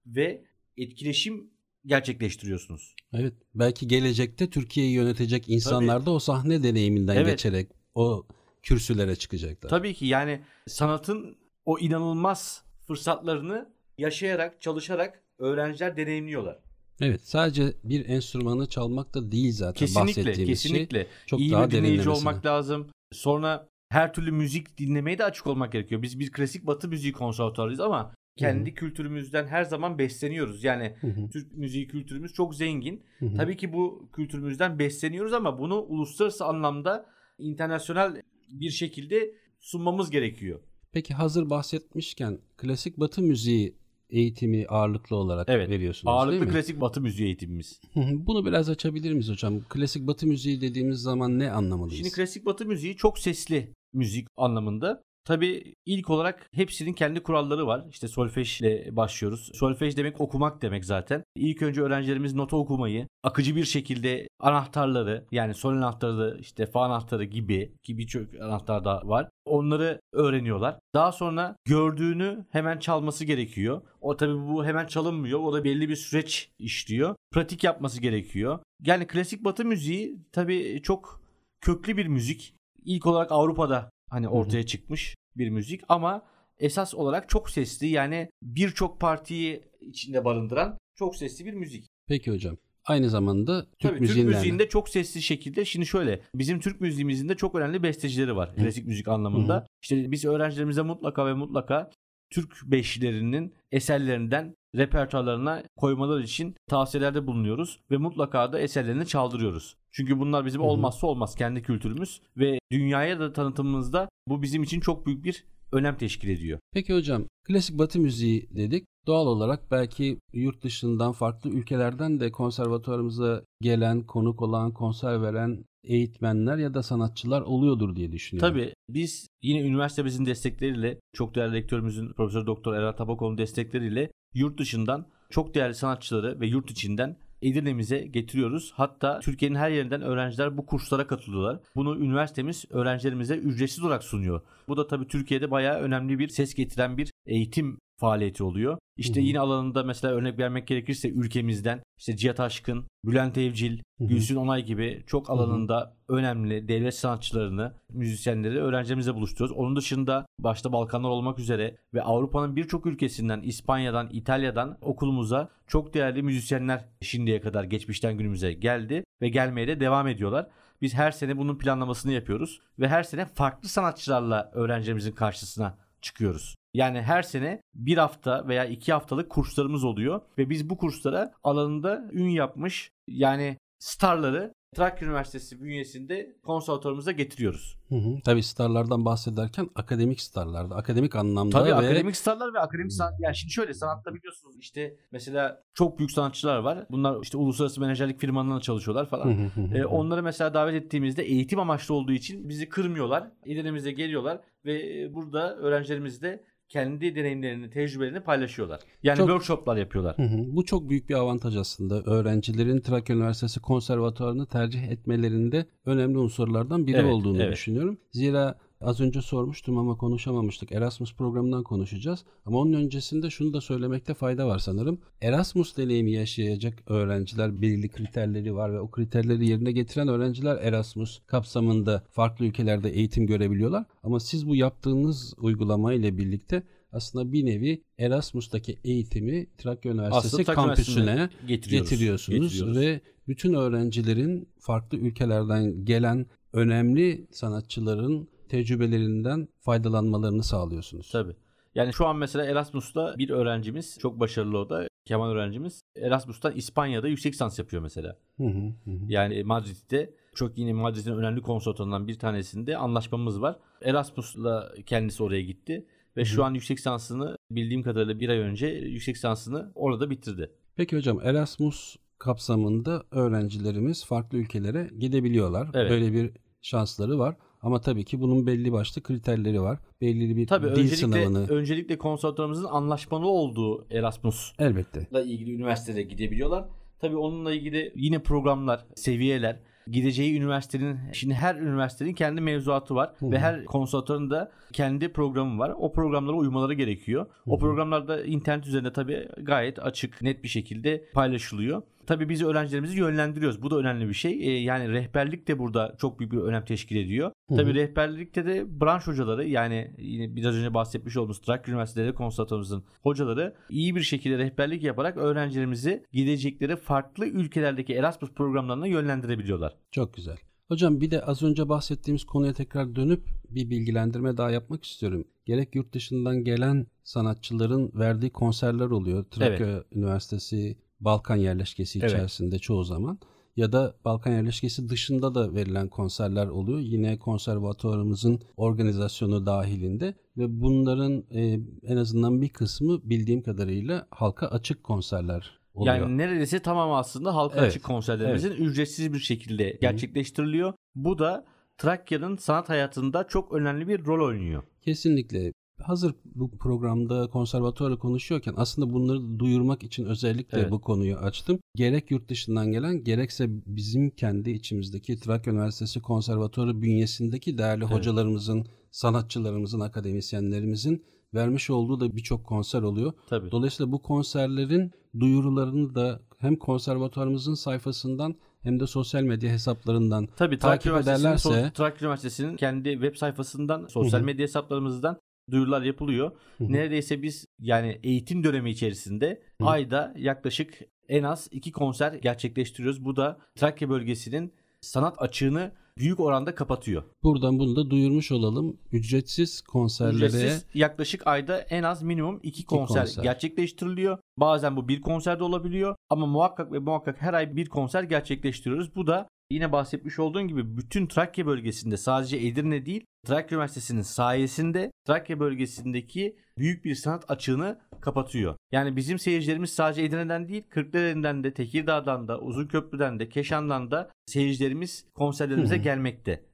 ve 0.08 0.44
etkileşim 0.78 1.50
gerçekleştiriyorsunuz. 1.86 2.96
Evet. 3.14 3.34
Belki 3.56 3.88
gelecekte 3.88 4.50
Türkiye'yi 4.50 4.94
yönetecek 4.94 5.50
insanlar 5.50 6.06
da 6.06 6.12
o 6.12 6.20
sahne 6.20 6.64
deneyiminden 6.64 7.16
Evet. 7.16 7.28
geçerek 7.28 7.70
o 7.96 8.28
kürsülere 8.64 9.16
çıkacaklar. 9.16 9.70
Tabii 9.70 9.94
ki 9.94 10.06
yani 10.06 10.42
sanatın 10.68 11.38
o 11.66 11.80
inanılmaz 11.80 12.64
fırsatlarını 12.88 13.70
yaşayarak, 13.98 14.62
çalışarak 14.62 15.24
öğrenciler 15.40 15.98
deneyimliyorlar. 15.98 16.60
Evet. 17.02 17.22
Sadece 17.28 17.74
bir 17.84 18.10
enstrümanı 18.10 18.70
çalmak 18.70 19.14
da 19.14 19.32
değil 19.32 19.54
zaten 19.54 19.80
Kesinlikle, 19.80 20.08
bahsettiğimiz 20.08 20.62
şey. 20.62 20.72
kesinlikle. 20.72 21.08
Çok 21.26 21.40
İyi 21.40 21.52
daha 21.52 21.68
bir 21.68 21.78
dinleyici 21.78 22.10
olmak 22.10 22.46
lazım. 22.46 22.88
Sonra 23.12 23.68
her 23.94 24.14
türlü 24.14 24.32
müzik 24.32 24.78
dinlemeye 24.78 25.18
de 25.18 25.24
açık 25.24 25.48
olmak 25.48 25.72
gerekiyor. 25.72 26.02
Biz 26.02 26.20
bir 26.20 26.32
klasik 26.32 26.68
batı 26.68 26.88
müziği 26.88 27.14
konservatuarıyız 27.14 27.80
ama 27.80 28.14
kendi 28.38 28.74
kültürümüzden 28.74 29.48
her 29.48 29.64
zaman 29.64 29.98
besleniyoruz. 30.00 30.64
Yani 30.64 30.96
Hı 31.02 31.08
hı, 31.08 31.30
Türk 31.30 31.52
müziği 31.58 31.88
kültürümüz 31.88 32.34
çok 32.34 32.56
zengin. 32.56 33.04
hı 33.20 33.26
hı. 33.26 33.36
Tabii 33.36 33.58
ki 33.58 33.74
bu 33.74 34.10
kültürümüzden 34.16 34.80
besleniyoruz 34.80 35.34
ama 35.34 35.60
bunu 35.60 35.82
uluslararası 35.82 36.46
anlamda 36.46 37.06
internasyonel 37.40 38.22
bir 38.50 38.70
şekilde 38.70 39.32
sunmamız 39.60 40.10
gerekiyor. 40.12 40.60
Peki 40.92 41.14
hazır 41.14 41.50
bahsetmişken 41.50 42.40
klasik 42.58 43.00
batı 43.00 43.22
müziği 43.22 43.76
eğitimi 44.10 44.66
ağırlıklı 44.68 45.16
olarak 45.16 45.50
Evet, 45.50 45.70
veriyorsunuz 45.70 46.06
değil 46.06 46.18
Ağırlıklı 46.18 46.46
mi? 46.46 46.52
klasik 46.52 46.82
batı 46.82 47.02
müziği 47.02 47.26
eğitimimiz. 47.26 47.82
Bunu 47.96 48.46
biraz 48.46 48.70
açabilir 48.70 49.12
miyiz 49.12 49.30
hocam? 49.30 49.60
Klasik 49.70 50.08
batı 50.08 50.28
müziği 50.28 50.62
dediğimiz 50.62 51.00
zaman 51.00 51.40
ne 51.40 51.52
anlamalıyız? 51.52 51.98
Şimdi 51.98 52.12
klasik 52.12 52.46
batı 52.46 52.66
müziği 52.66 52.96
çok 52.96 53.20
sesli 53.20 53.74
müzik 53.94 54.28
anlamında. 54.38 55.04
Tabii 55.26 55.76
ilk 55.86 56.10
olarak 56.10 56.50
hepsinin 56.54 56.94
kendi 56.94 57.24
kuralları 57.24 57.68
var. 57.68 57.86
İşte 57.90 58.08
solfejle 58.08 58.96
başlıyoruz. 58.96 59.52
Solfej 59.54 59.98
demek 59.98 60.22
okumak 60.22 60.62
demek 60.62 60.86
zaten. 60.86 61.24
İlk 61.36 61.62
önce 61.62 61.82
öğrencilerimiz 61.82 62.36
nota 62.36 62.58
okumayı, 62.58 63.08
akıcı 63.24 63.56
bir 63.56 63.66
şekilde 63.66 64.28
anahtarları 64.40 65.26
yani 65.32 65.54
sol 65.54 65.74
anahtarı, 65.74 66.38
işte 66.40 66.66
fa 66.66 66.82
anahtarı 66.82 67.24
gibi 67.24 67.74
ki 67.84 67.98
birçok 67.98 68.36
anahtar 68.42 68.86
da 68.86 69.02
var. 69.04 69.30
Onları 69.46 70.00
öğreniyorlar. 70.14 70.80
Daha 70.94 71.12
sonra 71.12 71.56
gördüğünü 71.66 72.46
hemen 72.52 72.80
çalması 72.80 73.26
gerekiyor. 73.26 73.82
O 74.02 74.18
tabii 74.18 74.48
bu 74.48 74.66
hemen 74.66 74.88
çalınmıyor. 74.88 75.40
O 75.40 75.54
da 75.54 75.64
belli 75.64 75.90
bir 75.90 75.96
süreç 75.96 76.52
işliyor. 76.60 77.16
Pratik 77.32 77.64
yapması 77.64 78.02
gerekiyor. 78.02 78.60
Yani 78.86 79.08
klasik 79.08 79.44
batı 79.44 79.66
müziği 79.66 80.18
tabii 80.32 80.82
çok 80.84 81.24
köklü 81.62 81.98
bir 81.98 82.08
müzik. 82.08 82.56
İlk 82.86 83.06
olarak 83.06 83.32
Avrupa'da 83.32 83.90
hani 84.10 84.30
ortaya 84.30 84.66
çıkmış 84.66 85.16
bir 85.38 85.50
müzik 85.50 85.82
ama 85.90 86.26
esas 86.60 86.94
olarak 86.96 87.30
çok 87.30 87.50
sesli 87.50 87.88
yani 87.88 88.30
birçok 88.42 89.00
partiyi 89.00 89.64
içinde 89.82 90.26
barındıran 90.26 90.78
çok 90.96 91.16
sesli 91.16 91.46
bir 91.46 91.54
müzik. 91.54 91.88
Peki 92.08 92.32
hocam. 92.32 92.58
Aynı 92.86 93.10
zamanda 93.10 93.66
Türk 93.80 93.98
Tabii 93.98 94.08
Türk 94.08 94.26
müziğinde 94.26 94.70
çok 94.70 94.90
sesli 94.90 95.22
şekilde 95.22 95.66
şimdi 95.66 95.86
şöyle 95.86 96.22
bizim 96.36 96.60
Türk 96.60 96.82
müziğimizin 96.82 97.30
de 97.30 97.36
çok 97.36 97.56
önemli 97.56 97.84
bestecileri 97.84 98.36
var 98.36 98.56
klasik 98.56 98.88
müzik 98.88 99.08
anlamında. 99.08 99.68
İşte 99.82 100.12
biz 100.12 100.26
öğrencilerimize 100.26 100.82
mutlaka 100.82 101.26
ve 101.26 101.34
mutlaka 101.34 101.90
Türk 102.30 102.62
beşlerinin 102.64 103.54
eserlerinden 103.72 104.56
repertuarlarına 104.76 105.64
koymaları 105.78 106.24
için 106.24 106.56
tavsiyelerde 106.68 107.28
bulunuyoruz 107.28 107.80
ve 107.92 107.98
mutlaka 107.98 108.54
da 108.54 108.60
eserlerini 108.60 109.06
çaldırıyoruz. 109.06 109.76
Çünkü 109.92 110.20
bunlar 110.20 110.46
bizim 110.46 110.62
olmazsa 110.62 111.08
olmaz 111.08 111.36
kendi 111.36 111.62
kültürümüz 111.62 112.22
ve 112.38 112.60
dünyaya 112.72 113.20
da 113.20 113.34
tanıtımımızda 113.34 114.10
bu 114.28 114.42
bizim 114.42 114.64
için 114.64 114.80
çok 114.80 115.06
büyük 115.06 115.24
bir 115.24 115.46
önem 115.72 115.98
teşkil 115.98 116.30
ediyor. 116.30 116.60
Peki 116.74 116.94
hocam 116.94 117.26
klasik 117.48 117.78
batı 117.78 118.00
müziği 118.00 118.50
dedik. 118.52 118.86
Doğal 119.08 119.28
olarak 119.28 119.72
belki 119.72 120.18
yurt 120.34 120.64
dışından 120.64 121.12
farklı 121.12 121.50
ülkelerden 121.50 122.20
de 122.20 122.32
konservatuarımıza 122.32 123.44
gelen, 123.62 124.04
konuk 124.04 124.42
olan, 124.42 124.72
konser 124.72 125.22
veren 125.22 125.66
eğitmenler 125.84 126.58
ya 126.58 126.74
da 126.74 126.84
sanatçılar 126.84 127.42
oluyordur 127.42 127.96
diye 127.96 128.12
düşünüyorum. 128.12 128.54
Tabii 128.54 128.74
biz 128.90 129.28
yine 129.42 129.62
üniversitemizin 129.62 130.26
destekleriyle 130.26 131.00
çok 131.14 131.36
değerli 131.36 131.54
rektörümüzün 131.54 132.14
Profesör 132.14 132.46
Doktor 132.48 132.74
Erhan 132.74 132.96
Tabakoğlu'nun 132.96 133.38
destekleriyle 133.38 134.10
yurt 134.34 134.58
dışından 134.58 135.06
çok 135.30 135.56
değerli 135.56 135.76
sanatçıları 135.76 136.40
ve 136.40 136.48
yurt 136.48 136.72
içinden 136.72 137.18
Edirne'mize 137.42 138.00
getiriyoruz. 138.00 138.72
Hatta 138.76 139.20
Türkiye'nin 139.20 139.56
her 139.56 139.70
yerinden 139.70 140.02
öğrenciler 140.02 140.58
bu 140.58 140.66
kurslara 140.66 141.08
katılıyorlar. 141.08 141.60
Bunu 141.76 142.00
üniversitemiz 142.00 142.66
öğrencilerimize 142.70 143.36
ücretsiz 143.36 143.84
olarak 143.84 144.04
sunuyor. 144.04 144.42
Bu 144.68 144.78
da 144.78 144.88
tabii 144.88 145.08
Türkiye'de 145.08 145.52
bayağı 145.52 145.80
önemli 145.80 146.20
bir 146.20 146.28
ses 146.28 146.54
getiren 146.54 146.98
bir 146.98 147.12
eğitim 147.26 147.78
faaliyeti 148.04 148.44
oluyor. 148.44 148.78
İşte 148.98 149.16
Hı 149.16 149.24
hı. 149.24 149.28
yine 149.28 149.40
alanında 149.40 149.84
mesela 149.84 150.14
örnek 150.14 150.40
vermek 150.40 150.68
gerekirse 150.68 151.10
ülkemizden 151.10 151.84
işte 151.98 152.18
Cihat 152.18 152.40
Aşkın, 152.40 152.88
Bülent 153.06 153.38
Evcil, 153.38 153.78
Hı 153.78 154.04
hı. 154.04 154.08
Gülsün 154.08 154.36
Onay 154.36 154.66
gibi 154.66 155.04
çok 155.08 155.30
alanında 155.30 155.98
önemli 156.08 156.68
devlet 156.68 156.96
sanatçılarını, 156.96 157.74
müzisyenleri 157.90 158.62
öğrencilerimizle 158.62 159.16
buluşturuyoruz. 159.16 159.58
Onun 159.58 159.76
dışında 159.76 160.26
başta 160.40 160.74
Balkanlar 160.74 161.10
olmak 161.10 161.40
üzere 161.40 161.78
ve 161.94 162.02
Avrupa'nın 162.02 162.56
birçok 162.56 162.86
ülkesinden, 162.86 163.42
İspanya'dan, 163.42 164.10
İtalya'dan 164.12 164.78
okulumuza 164.82 165.50
çok 165.68 165.94
değerli 165.94 166.24
müzisyenler 166.24 166.86
şimdiye 167.02 167.42
kadar 167.42 167.64
geçmişten 167.64 168.18
günümüze 168.18 168.54
geldi 168.54 169.04
ve 169.22 169.30
gelmeye 169.30 169.68
de 169.68 169.80
devam 169.80 170.08
ediyorlar. 170.08 170.48
Biz 170.82 170.94
her 170.94 171.12
sene 171.12 171.38
bunun 171.38 171.58
planlamasını 171.58 172.12
yapıyoruz 172.12 172.60
ve 172.80 172.88
her 172.88 173.04
sene 173.04 173.26
farklı 173.26 173.70
sanatçılarla 173.70 174.52
öğrencilerimizin 174.54 175.12
karşısına 175.12 175.78
çıkıyoruz. 176.02 176.56
Yani 176.74 177.02
her 177.02 177.24
sene 177.24 177.62
bir 177.74 177.98
hafta 177.98 178.48
veya 178.48 178.66
iki 178.66 178.94
haftalık 178.94 179.30
kurslarımız 179.30 179.84
oluyor 179.84 180.22
ve 180.38 180.50
biz 180.50 180.70
bu 180.70 180.78
kurslara 180.78 181.34
alanında 181.44 182.10
ün 182.12 182.30
yapmış 182.30 182.90
yani 183.08 183.58
starları 183.80 184.54
Trakya 184.74 185.08
Üniversitesi 185.08 185.62
bünyesinde 185.62 186.36
konservatuarımıza 186.44 187.12
getiriyoruz. 187.12 187.78
Hı 187.90 187.96
hı. 187.96 188.22
Tabii 188.26 188.44
starlardan 188.44 189.06
bahsederken 189.06 189.70
akademik 189.76 190.22
starlarda, 190.22 190.76
akademik 190.76 191.16
anlamda 191.16 191.60
Tabii 191.60 191.70
ve 191.70 191.76
akademik 191.76 192.16
starlar 192.16 192.54
ve 192.54 192.60
akademik 192.60 192.94
sanat 192.94 193.14
yani 193.20 193.36
şimdi 193.36 193.54
şöyle 193.54 193.74
sanatta 193.74 194.14
biliyorsunuz 194.14 194.56
işte 194.60 194.96
mesela 195.12 195.62
çok 195.74 196.00
büyük 196.00 196.12
sanatçılar 196.12 196.58
var. 196.58 196.86
Bunlar 196.90 197.22
işte 197.24 197.38
uluslararası 197.38 197.82
menajerlik 197.82 198.20
firmalarında 198.20 198.62
çalışıyorlar 198.62 199.10
falan. 199.10 199.26
Hı 199.26 199.62
hı 199.62 199.68
hı. 199.68 199.78
Ee, 199.78 199.86
onları 199.86 200.24
mesela 200.24 200.54
davet 200.54 200.84
ettiğimizde 200.84 201.24
eğitim 201.24 201.60
amaçlı 201.60 201.94
olduğu 201.94 202.14
için 202.14 202.50
bizi 202.50 202.70
kırmıyorlar. 202.70 203.32
İlerimize 203.46 203.92
geliyorlar 203.92 204.40
ve 204.66 205.02
e, 205.02 205.14
burada 205.14 205.56
öğrencilerimizle 205.56 206.44
kendi 206.74 207.16
deneyimlerini, 207.16 207.70
tecrübelerini 207.70 208.20
paylaşıyorlar. 208.20 208.80
Yani 209.04 209.18
Çok- 209.18 209.28
workshoplar 209.28 209.78
yapıyorlar. 209.78 210.18
Hı 210.18 210.22
hı. 210.24 210.56
Bu 210.56 210.66
çok 210.66 210.90
büyük 210.90 211.10
bir 211.10 211.16
avantaj 211.16 211.56
aslında. 211.58 212.02
Öğrencilerin 212.02 212.80
Trakya 212.80 213.16
Üniversitesi 213.16 213.60
konservatuarını 213.60 214.46
tercih 214.46 214.84
etmelerinde 214.84 215.66
önemli 215.86 216.18
unsurlardan 216.18 216.88
biri 216.88 216.98
Evet, 216.98 217.14
olduğunu 217.14 217.44
evet. 217.44 217.54
düşünüyorum. 217.54 217.98
Zira 218.12 218.56
az 218.84 219.00
önce 219.02 219.22
sormuştum 219.22 219.78
ama 219.78 219.98
konuşamamıştık. 219.98 220.72
Erasmus 220.72 221.16
programından 221.16 221.64
konuşacağız. 221.64 222.24
Ama 222.46 222.60
onun 222.60 222.74
öncesinde 222.74 223.30
şunu 223.30 223.54
da 223.54 223.62
söylemekte 223.62 224.14
fayda 224.14 224.48
var 224.48 224.60
sanırım. 224.60 225.00
Erasmus 225.22 225.78
deneyimi 225.78 226.12
yaşayacak 226.12 226.84
öğrenciler 226.88 227.62
belirli 227.62 227.90
kriterleri 227.90 228.56
var 228.56 228.74
ve 228.74 228.80
o 228.80 228.92
kriterleri 228.92 229.50
yerine 229.50 229.72
getiren 229.72 230.08
öğrenciler 230.08 230.58
Erasmus 230.62 231.22
kapsamında 231.28 232.04
farklı 232.10 232.46
ülkelerde 232.46 232.90
eğitim 232.90 233.28
görebiliyorlar. 233.28 233.86
Ama 234.04 234.20
siz 234.20 234.48
bu 234.48 234.56
yaptığınız 234.56 235.34
uygulama 235.38 235.94
ile 235.94 236.18
birlikte 236.18 236.64
aslında 236.92 237.32
bir 237.32 237.46
nevi 237.46 237.84
Erasmus'taki 238.00 238.80
eğitimi 238.84 239.48
Trakya 239.58 239.92
Üniversitesi 239.92 240.28
Aslında 240.36 240.54
kampüsüne 240.54 241.30
getiriyoruz. 241.48 241.90
getiriyorsunuz 241.90 242.54
Getiriyoruz. 242.54 242.78
ve 242.82 243.02
bütün 243.28 243.54
öğrencilerin 243.54 244.50
farklı 244.60 244.98
ülkelerden 244.98 245.86
gelen 245.86 246.26
önemli 246.54 247.28
sanatçıların 247.32 248.28
tecrübelerinden 248.54 249.48
faydalanmalarını 249.60 250.44
sağlıyorsunuz. 250.44 251.12
Tabii. 251.12 251.36
Yani 251.76 251.94
şu 251.94 252.08
an 252.08 252.18
mesela 252.18 252.46
Erasmus'ta 252.46 253.16
bir 253.18 253.30
öğrencimiz 253.30 253.98
çok 254.00 254.20
başarılı 254.20 254.58
o 254.58 254.70
da 254.70 254.88
Kemal 255.06 255.30
öğrencimiz 255.30 255.82
Erasmus'tan 256.02 256.56
İspanya'da 256.56 257.08
yüksek 257.08 257.34
lisans 257.34 257.60
yapıyor 257.60 257.82
mesela. 257.82 258.18
Hı 258.38 258.44
hı, 258.44 258.74
hı 258.86 258.92
hı. 258.92 259.06
Yani 259.08 259.44
Madrid'de 259.44 260.14
çok 260.36 260.58
yine 260.58 260.74
Madrid'in 260.74 261.18
önemli 261.18 261.42
konservatuarından 261.42 262.08
bir 262.08 262.20
tanesinde 262.20 262.78
anlaşmamız 262.78 263.42
var. 263.42 263.60
Erasmus'la 263.82 264.74
kendisi 264.86 265.24
oraya 265.24 265.42
gitti 265.42 265.86
ve 266.18 266.26
şu 266.26 266.44
an 266.44 266.54
yüksek 266.54 266.78
lisansını 266.78 267.38
bildiğim 267.52 267.84
kadarıyla 267.84 268.20
bir 268.20 268.30
ay 268.30 268.38
önce 268.38 268.68
yüksek 268.68 269.16
lisansını 269.16 269.72
orada 269.76 270.10
bitirdi. 270.10 270.52
Peki 270.76 270.98
hocam 270.98 271.20
Erasmus 271.24 271.96
kapsamında 272.20 273.04
öğrencilerimiz 273.12 274.06
farklı 274.06 274.38
ülkelere 274.38 274.90
gidebiliyorlar. 275.00 275.70
Evet. 275.74 275.92
Böyle 275.92 276.14
bir 276.14 276.32
şansları 276.62 277.20
var. 277.20 277.36
Ama 277.64 277.82
tabii 277.82 278.06
ki 278.06 278.22
bunun 278.22 278.48
belli 278.48 278.72
başlı 278.72 279.04
kriterleri 279.04 279.62
var. 279.62 279.80
Belli 280.02 280.36
bir 280.36 280.48
Tabii 280.48 280.66
dil 280.66 280.72
öncelikle 280.72 280.96
sınavını 280.96 281.48
öncelikle 281.48 281.98
konservatuarımızın 281.98 282.66
anlaşmalı 282.66 283.28
olduğu 283.28 283.86
Erasmus 283.92 284.54
elbette. 284.60 285.08
ile 285.12 285.24
ilgili 285.24 285.54
üniversitelere 285.56 286.04
gidebiliyorlar. 286.04 286.66
Tabii 287.00 287.18
onunla 287.18 287.54
ilgili 287.54 287.94
yine 287.96 288.20
programlar, 288.20 288.86
seviyeler, 288.96 289.60
gideceği 289.88 290.38
üniversitenin, 290.38 290.98
şimdi 291.14 291.34
her 291.34 291.56
üniversitenin 291.56 292.14
kendi 292.14 292.42
mevzuatı 292.42 292.96
var 292.96 293.14
Hı 293.18 293.26
hı. 293.26 293.32
ve 293.32 293.40
her 293.40 293.66
konservatuarın 293.66 294.30
da 294.30 294.52
kendi 294.74 295.14
programı 295.14 295.60
var. 295.60 295.74
O 295.78 295.92
programlara 295.92 296.36
uymaları 296.36 296.74
gerekiyor. 296.74 297.26
O 297.48 297.60
programlarda 297.60 298.24
internet 298.26 298.68
üzerinde 298.68 298.94
tabii 298.94 299.28
gayet 299.42 299.80
açık, 299.80 300.22
net 300.22 300.44
bir 300.44 300.50
şekilde 300.50 301.06
paylaşılıyor. 301.14 301.82
Tabii 302.08 302.30
biz 302.30 302.42
öğrencilerimizi 302.42 303.00
yönlendiriyoruz. 303.00 303.62
Bu 303.62 303.72
da 303.72 303.78
önemli 303.78 304.10
bir 304.10 304.14
şey. 304.14 304.32
Ee, 304.32 304.60
yani 304.60 304.92
rehberlik 304.92 305.48
de 305.48 305.60
burada 305.60 305.96
çok 305.98 306.20
büyük 306.20 306.32
bir 306.32 306.38
önem 306.38 306.66
teşkil 306.66 306.96
ediyor. 306.96 307.32
Hı 307.50 307.54
hı. 307.54 307.58
Tabii 307.58 307.74
rehberlikte 307.74 308.46
de 308.46 308.82
branş 308.82 309.08
hocaları 309.08 309.48
yani 309.48 309.96
yine 309.98 310.36
biraz 310.36 310.56
önce 310.56 310.74
bahsetmiş 310.74 311.18
olduğumuz 311.18 311.42
Trakya 311.42 311.72
Üniversitesi 311.72 312.14
konservatuarımızın 312.14 312.84
hocaları 313.02 313.56
iyi 313.70 313.96
bir 313.96 314.02
şekilde 314.02 314.38
rehberlik 314.38 314.84
yaparak 314.84 315.18
öğrencilerimizi 315.18 316.06
gidecekleri 316.12 316.76
farklı 316.76 317.26
ülkelerdeki 317.26 317.94
Erasmus 317.94 318.32
programlarına 318.32 318.88
yönlendirebiliyorlar. 318.88 319.74
Çok 319.92 320.14
güzel. 320.14 320.38
Hocam 320.68 321.02
bir 321.02 321.12
de 321.12 321.22
az 321.22 321.44
önce 321.44 321.70
bahsettiğimiz 321.70 322.24
konuya 322.24 322.54
tekrar 322.54 322.96
dönüp 322.96 323.24
bir 323.50 323.70
bilgilendirme 323.70 324.38
daha 324.38 324.52
yapmak 324.52 324.86
istiyorum. 324.86 325.28
Gerek 325.46 325.76
yurt 325.76 325.94
dışından 325.94 326.44
gelen 326.44 326.88
sanatçıların 327.04 327.92
verdiği 327.96 328.30
konserler 328.30 328.86
oluyor. 328.86 329.26
Trakya 329.32 329.84
Üniversitesi 329.92 330.78
Balkan 331.06 331.36
yerleşkesi 331.36 332.00
Evet. 332.00 332.12
içerisinde 332.12 332.60
çoğu 332.60 332.84
zaman. 332.84 333.20
Ya 333.56 333.72
da 333.72 333.96
Balkan 334.06 334.32
yerleşkesi 334.32 334.90
dışında 334.90 335.36
da 335.36 335.56
verilen 335.56 335.88
konserler 335.88 336.48
oluyor. 336.48 336.80
Yine 336.80 337.20
konservatuarımızın 337.20 338.40
organizasyonu 338.58 339.46
dahilinde 339.46 340.14
ve 340.38 340.62
bunların 340.62 341.24
e, 341.32 341.60
en 341.84 341.98
azından 341.98 342.42
bir 342.42 342.50
kısmı 342.50 343.10
bildiğim 343.10 343.42
kadarıyla 343.44 344.08
halka 344.10 344.48
açık 344.48 344.84
konserler 344.84 345.60
oluyor. 345.74 345.96
Yani 345.96 346.18
neredeyse 346.18 346.60
tamamı 346.60 346.98
aslında 346.98 347.36
halka 347.36 347.60
Evet, 347.60 347.70
açık 347.70 347.84
konserlerimizin 347.84 348.52
ücretsiz 348.52 349.14
bir 349.14 349.20
şekilde 349.20 349.78
gerçekleştiriliyor. 349.82 350.74
Bu 350.96 351.20
da 351.20 351.46
Trakya'nın 351.78 352.38
sanat 352.38 352.70
hayatında 352.70 353.28
çok 353.28 353.54
önemli 353.54 353.88
bir 353.88 354.06
rol 354.06 354.28
oynuyor. 354.28 354.64
Kesinlikle. 354.82 355.54
Hazır 355.82 356.14
bu 356.36 356.58
programda 356.58 357.28
konservatuarı 357.28 358.00
konuşuyorken 358.00 358.54
aslında 358.58 358.94
bunları 358.94 359.40
duyurmak 359.40 359.84
için 359.84 360.06
özellikle 360.06 360.60
Evet. 360.60 360.72
bu 360.72 360.82
konuyu 360.82 361.16
açtım. 361.18 361.60
Gerek 361.76 362.12
yurt 362.12 362.30
dışından 362.30 362.72
gelen 362.72 363.04
gerekse 363.04 363.48
bizim 363.50 364.10
kendi 364.10 364.52
içimizdeki 364.52 365.20
Trakya 365.20 365.54
Üniversitesi 365.54 366.02
Konservatuarı 366.02 366.82
bünyesindeki 366.82 367.58
değerli 367.58 367.84
Evet. 367.84 367.94
hocalarımızın, 367.96 368.66
sanatçılarımızın, 368.92 369.80
akademisyenlerimizin 369.80 371.04
vermiş 371.34 371.70
olduğu 371.70 372.00
da 372.00 372.16
birçok 372.16 372.46
konser 372.46 372.82
oluyor. 372.82 373.14
Tabii. 373.30 373.52
Dolayısıyla 373.52 373.92
bu 373.92 374.02
konserlerin 374.02 374.92
duyurularını 375.20 375.96
da 375.96 376.20
hem 376.38 376.56
konservatuarımızın 376.56 377.54
sayfasından 377.54 378.36
hem 378.62 378.80
de 378.80 378.88
sosyal 378.88 379.24
medya 379.24 379.52
hesaplarından 379.52 380.28
Tabii 380.38 380.60
takip 380.60 380.86
Üniversitesi'nin, 380.92 381.24
ederlerse- 381.32 381.74
Trakya 381.74 382.06
Üniversitesi'nin 382.06 382.56
kendi 382.56 382.92
web 382.92 383.16
sayfasından, 383.16 383.88
sosyal 383.88 384.22
medya 384.22 384.44
hesaplarımızdan 384.44 385.18
duyurular 385.52 385.82
yapılıyor. 385.82 386.32
Neredeyse 386.60 387.22
biz 387.22 387.46
yani 387.60 388.00
eğitim 388.04 388.44
dönemi 388.44 388.72
içerisinde 388.72 389.42
ayda 389.62 390.14
yaklaşık 390.18 390.74
en 391.10 391.24
az 391.24 391.48
iki 391.52 391.72
konser 391.72 392.14
gerçekleştiriyoruz. 392.14 393.06
Bu 393.06 393.16
da 393.16 393.40
Trakya 393.56 393.90
bölgesinin 393.90 394.54
sanat 394.82 395.22
açığını 395.22 395.72
büyük 395.98 396.20
oranda 396.20 396.56
kapatıyor. 396.56 397.04
buradan 397.24 397.60
bunu 397.60 397.76
da 397.76 397.90
duyurmuş 397.90 398.32
olalım. 398.32 398.78
Ücretsiz 398.92 399.62
konserlere 399.62 400.26
Ücretsiz 400.26 400.66
yaklaşık 400.74 401.28
ayda 401.28 401.60
en 401.60 401.84
az 401.84 402.04
minimum 402.04 402.40
iki 402.44 402.66
konser, 402.66 403.04
konser. 403.04 403.24
gerçekleştiriliyor. 403.24 404.18
Bazen 404.38 404.76
bu 404.76 404.88
bir 404.88 405.02
konserde 405.02 405.44
olabiliyor 405.44 405.96
ama 406.10 406.26
muhakkak 406.26 406.72
ve 406.72 406.80
muhakkak 406.80 407.22
her 407.22 407.34
ay 407.34 407.56
bir 407.56 407.70
konser 407.70 408.04
gerçekleştiriyoruz. 408.04 408.96
Bu 408.96 409.08
da 409.08 409.28
yine 409.54 409.72
bahsetmiş 409.72 410.20
olduğun 410.20 410.48
gibi 410.48 410.78
bütün 410.78 411.08
Trakya 411.08 411.46
bölgesinde 411.46 411.98
sadece 411.98 412.38
Edirne 412.38 412.86
değil 412.86 413.06
Trakya 413.26 413.56
Üniversitesi'nin 413.56 414.02
sayesinde 414.02 414.92
Trakya 415.06 415.40
bölgesindeki 415.40 416.36
büyük 416.58 416.86
bir 416.86 416.96
sanat 416.96 417.32
açığını 417.32 417.80
kapatıyor. 418.02 418.56
Yani 418.72 418.96
bizim 418.96 419.20
seyircilerimiz 419.20 419.70
sadece 419.70 420.02
Edirne'den 420.04 420.48
değil 420.48 420.64
Kırklareli'nden 420.70 421.44
de 421.44 421.54
Tekirdağ'dan 421.54 422.28
da 422.28 422.40
Uzunköprü'den 422.40 423.20
de 423.20 423.30
Keşan'dan 423.30 423.92
da 423.92 424.12
seyircilerimiz 424.26 425.06
konserlerimize 425.14 425.78
gelmekte. 425.78 426.46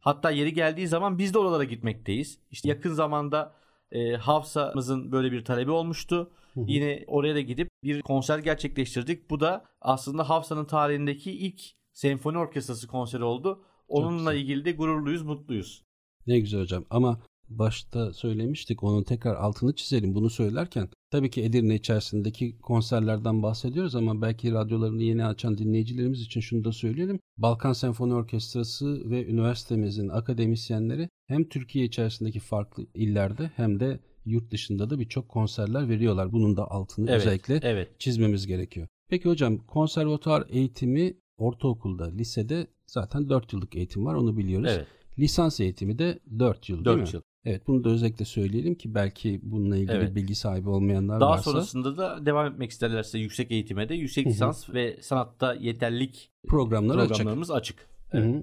Hatta 0.00 0.30
yeri 0.30 0.52
geldiği 0.54 0.88
zaman 0.88 1.18
biz 1.18 1.34
de 1.34 1.38
oralara 1.38 1.64
gitmekteyiz. 1.64 2.38
İşte 2.50 2.68
yakın 2.68 2.92
zamanda 2.92 3.54
e, 3.92 4.12
Hafsa'mızın 4.16 5.12
böyle 5.12 5.32
bir 5.32 5.44
talebi 5.44 5.70
olmuştu. 5.70 6.30
Yine 6.56 7.04
oraya 7.06 7.34
da 7.34 7.40
gidip 7.40 7.68
bir 7.84 8.02
konser 8.02 8.38
gerçekleştirdik. 8.38 9.30
Bu 9.30 9.40
da 9.40 9.64
aslında 9.80 10.28
Hafsa'nın 10.28 10.64
tarihindeki 10.64 11.32
ilk 11.32 11.62
senfoni 11.92 12.38
orkestrası 12.38 12.86
konseri 12.86 13.24
oldu. 13.24 13.64
Onunla 13.88 14.34
ilgili 14.34 14.64
de 14.64 14.72
gururluyuz, 14.72 15.22
mutluyuz. 15.22 15.82
Ne 16.26 16.40
güzel 16.40 16.60
hocam 16.60 16.84
ama 16.90 17.20
başta 17.48 18.12
söylemiştik 18.12 18.82
onun 18.82 19.02
tekrar 19.02 19.34
altını 19.34 19.74
çizelim 19.74 20.14
bunu 20.14 20.30
söylerken 20.30 20.88
tabii 21.10 21.30
ki 21.30 21.42
Edirne 21.42 21.74
içerisindeki 21.74 22.58
konserlerden 22.58 23.42
bahsediyoruz 23.42 23.96
ama 23.96 24.22
belki 24.22 24.52
radyolarını 24.52 25.02
yeni 25.02 25.26
açan 25.26 25.58
dinleyicilerimiz 25.58 26.20
için 26.20 26.40
şunu 26.40 26.64
da 26.64 26.72
söyleyelim. 26.72 27.20
Balkan 27.36 27.72
Senfoni 27.72 28.14
Orkestrası 28.14 29.10
ve 29.10 29.26
üniversitemizin 29.26 30.08
akademisyenleri 30.08 31.08
hem 31.26 31.48
Türkiye 31.48 31.84
içerisindeki 31.84 32.40
farklı 32.40 32.86
illerde 32.94 33.50
hem 33.56 33.80
de 33.80 34.00
yurt 34.24 34.50
dışında 34.50 34.90
da 34.90 34.98
birçok 34.98 35.28
konserler 35.28 35.88
veriyorlar. 35.88 36.32
Bunun 36.32 36.56
da 36.56 36.70
altını 36.70 37.10
Evet, 37.10 37.20
özellikle 37.20 37.60
evet. 37.62 38.00
çizmemiz 38.00 38.46
gerekiyor. 38.46 38.88
Peki 39.08 39.28
hocam 39.28 39.58
konservatuar 39.58 40.44
eğitimi 40.48 41.14
ortaokulda, 41.42 42.04
lisede 42.04 42.66
zaten 42.86 43.28
4 43.28 43.52
yıllık 43.52 43.76
eğitim 43.76 44.06
var 44.06 44.14
onu 44.14 44.36
biliyoruz. 44.36 44.70
Evet. 44.74 44.86
Lisans 45.18 45.60
eğitimi 45.60 45.98
de 45.98 46.18
4 46.38 46.68
yıl 46.68 46.76
değil 46.84 46.96
4 46.98 47.00
mi? 47.12 47.16
yıl. 47.16 47.22
Evet 47.44 47.66
bunu 47.66 47.84
da 47.84 47.88
özellikle 47.90 48.24
söyleyelim 48.24 48.74
ki 48.74 48.94
belki 48.94 49.40
bununla 49.42 49.76
ilgili 49.76 49.92
Evet. 49.96 50.14
bilgi 50.14 50.34
sahibi 50.34 50.68
olmayanlar 50.68 51.20
Daha 51.20 51.30
varsa 51.30 51.42
sonrasında 51.50 51.96
da 51.96 52.26
devam 52.26 52.52
etmek 52.52 52.70
isterlerse 52.70 53.18
yüksek 53.18 53.50
eğitime 53.50 53.88
de 53.88 53.94
yüksek 53.94 54.26
lisans 54.26 54.70
ve 54.74 54.98
sanatta 55.02 55.54
yeterlik 55.54 56.30
programlar 56.48 56.96
açık. 56.98 57.08
programlarımız 57.08 57.50
açık. 57.50 57.78
Hı 57.80 57.91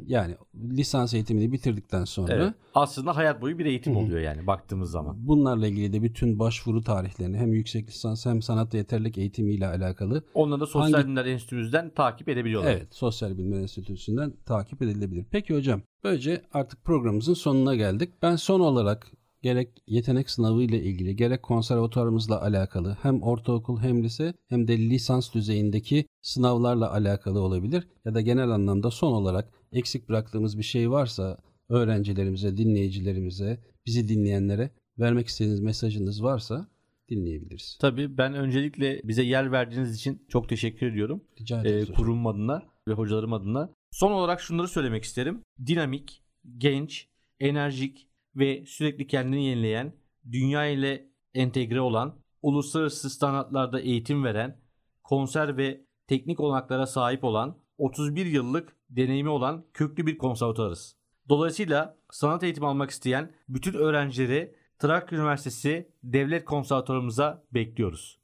Yani 0.08 0.36
lisans 0.56 1.14
eğitimini 1.14 1.52
bitirdikten 1.52 2.06
sonra 2.06 2.34
Evet. 2.34 2.54
Aslında 2.76 3.16
hayat 3.16 3.42
boyu 3.42 3.60
bir 3.60 3.66
eğitim 3.66 3.94
Hı 3.96 4.00
hı. 4.00 4.04
oluyor 4.04 4.20
yani 4.20 4.48
baktığımız 4.48 4.92
zaman. 4.92 5.16
bunlarla 5.28 5.68
ilgili 5.68 5.94
de 5.94 6.04
bütün 6.04 6.40
başvuru 6.40 6.82
tarihlerini 6.84 7.38
hem 7.38 7.54
yüksek 7.54 7.88
lisans 7.88 8.26
hem 8.26 8.42
sanatta 8.42 8.78
yeterlik 8.78 9.18
eğitimiyle 9.18 9.68
alakalı 9.68 10.24
Onları 10.34 10.60
da 10.62 10.66
Sosyal 10.66 10.94
Hangi- 10.94 11.06
Bilimler 11.06 11.26
Enstitümüzden 11.26 11.90
takip 11.90 12.30
edebiliyorlar. 12.30 12.72
Evet, 12.72 12.88
Sosyal 12.96 13.38
Bilimler 13.38 13.60
Enstitüsü'nden 13.62 14.34
takip 14.46 14.82
edilebilir. 14.82 15.26
Peki 15.32 15.56
hocam, 15.56 15.82
böylece 16.04 16.42
artık 16.54 16.84
programımızın 16.84 17.34
sonuna 17.34 17.76
geldik. 17.76 18.10
Ben 18.22 18.36
son 18.36 18.60
olarak 18.60 19.12
gerek 19.42 19.70
yetenek 19.88 20.30
sınavı 20.30 20.62
ile 20.64 20.84
ilgili 20.84 21.16
gerek 21.16 21.44
konservatuarımızla 21.44 22.42
alakalı 22.42 22.98
hem 23.02 23.22
ortaokul 23.24 23.80
hem 23.80 24.04
lise 24.04 24.34
hem 24.48 24.68
de 24.68 24.78
lisans 24.78 25.34
düzeyindeki 25.34 26.06
sınavlarla 26.22 26.94
alakalı 26.94 27.42
olabilir 27.42 27.88
ya 28.06 28.14
da 28.14 28.22
genel 28.22 28.50
anlamda 28.50 28.92
son 28.92 29.12
olarak 29.14 29.50
eksik 29.72 30.10
bıraktığımız 30.10 30.58
bir 30.58 30.64
şey 30.64 30.92
varsa 30.92 31.38
öğrencilerimize, 31.70 32.58
dinleyicilerimize, 32.58 33.60
bizi 33.86 34.08
dinleyenlere 34.10 34.72
vermek 35.00 35.28
istediğiniz 35.28 35.60
mesajınız 35.60 36.24
varsa 36.24 36.68
dinleyebiliriz. 37.10 37.78
Tabii 37.82 38.18
ben 38.18 38.34
öncelikle 38.34 39.02
bize 39.04 39.24
yer 39.24 39.52
verdiğiniz 39.52 39.96
için 39.96 40.26
çok 40.30 40.50
teşekkür 40.50 40.88
ediyorum. 40.88 41.24
Rica 41.42 41.58
Ee, 41.58 41.62
ederiz 41.62 41.82
hocam. 41.84 41.96
kurum 41.96 42.28
adına 42.28 42.64
ve 42.88 42.94
hocalarım 42.94 43.34
adına. 43.34 43.70
Son 43.92 44.12
olarak 44.12 44.42
şunları 44.42 44.68
söylemek 44.68 45.04
isterim. 45.04 45.42
Dinamik, 45.66 46.24
genç, 46.58 47.08
enerjik 47.40 48.08
ve 48.36 48.64
sürekli 48.66 49.08
kendini 49.08 49.46
yenileyen, 49.46 49.94
dünya 50.32 50.66
ile 50.66 51.10
entegre 51.34 51.82
olan, 51.82 52.16
uluslararası 52.42 53.10
standartlarda 53.10 53.80
eğitim 53.80 54.24
veren, 54.24 54.60
konser 55.04 55.58
ve 55.58 55.82
teknik 56.08 56.40
olanaklara 56.40 56.88
sahip 56.88 57.24
olan, 57.24 57.58
31 57.80 58.26
yıllık 58.26 58.76
deneyimi 58.90 59.30
olan 59.30 59.66
köklü 59.74 60.08
bir 60.08 60.18
konservatuarız. 60.18 60.96
Dolayısıyla 61.30 61.98
sanat 62.12 62.44
eğitimi 62.44 62.68
almak 62.68 62.90
isteyen 62.90 63.32
bütün 63.50 63.74
öğrencileri 63.74 64.56
Trakya 64.80 65.18
Üniversitesi 65.18 65.92
Devlet 66.04 66.46
Konservatuarımıza 66.46 67.44
bekliyoruz. 67.54 68.19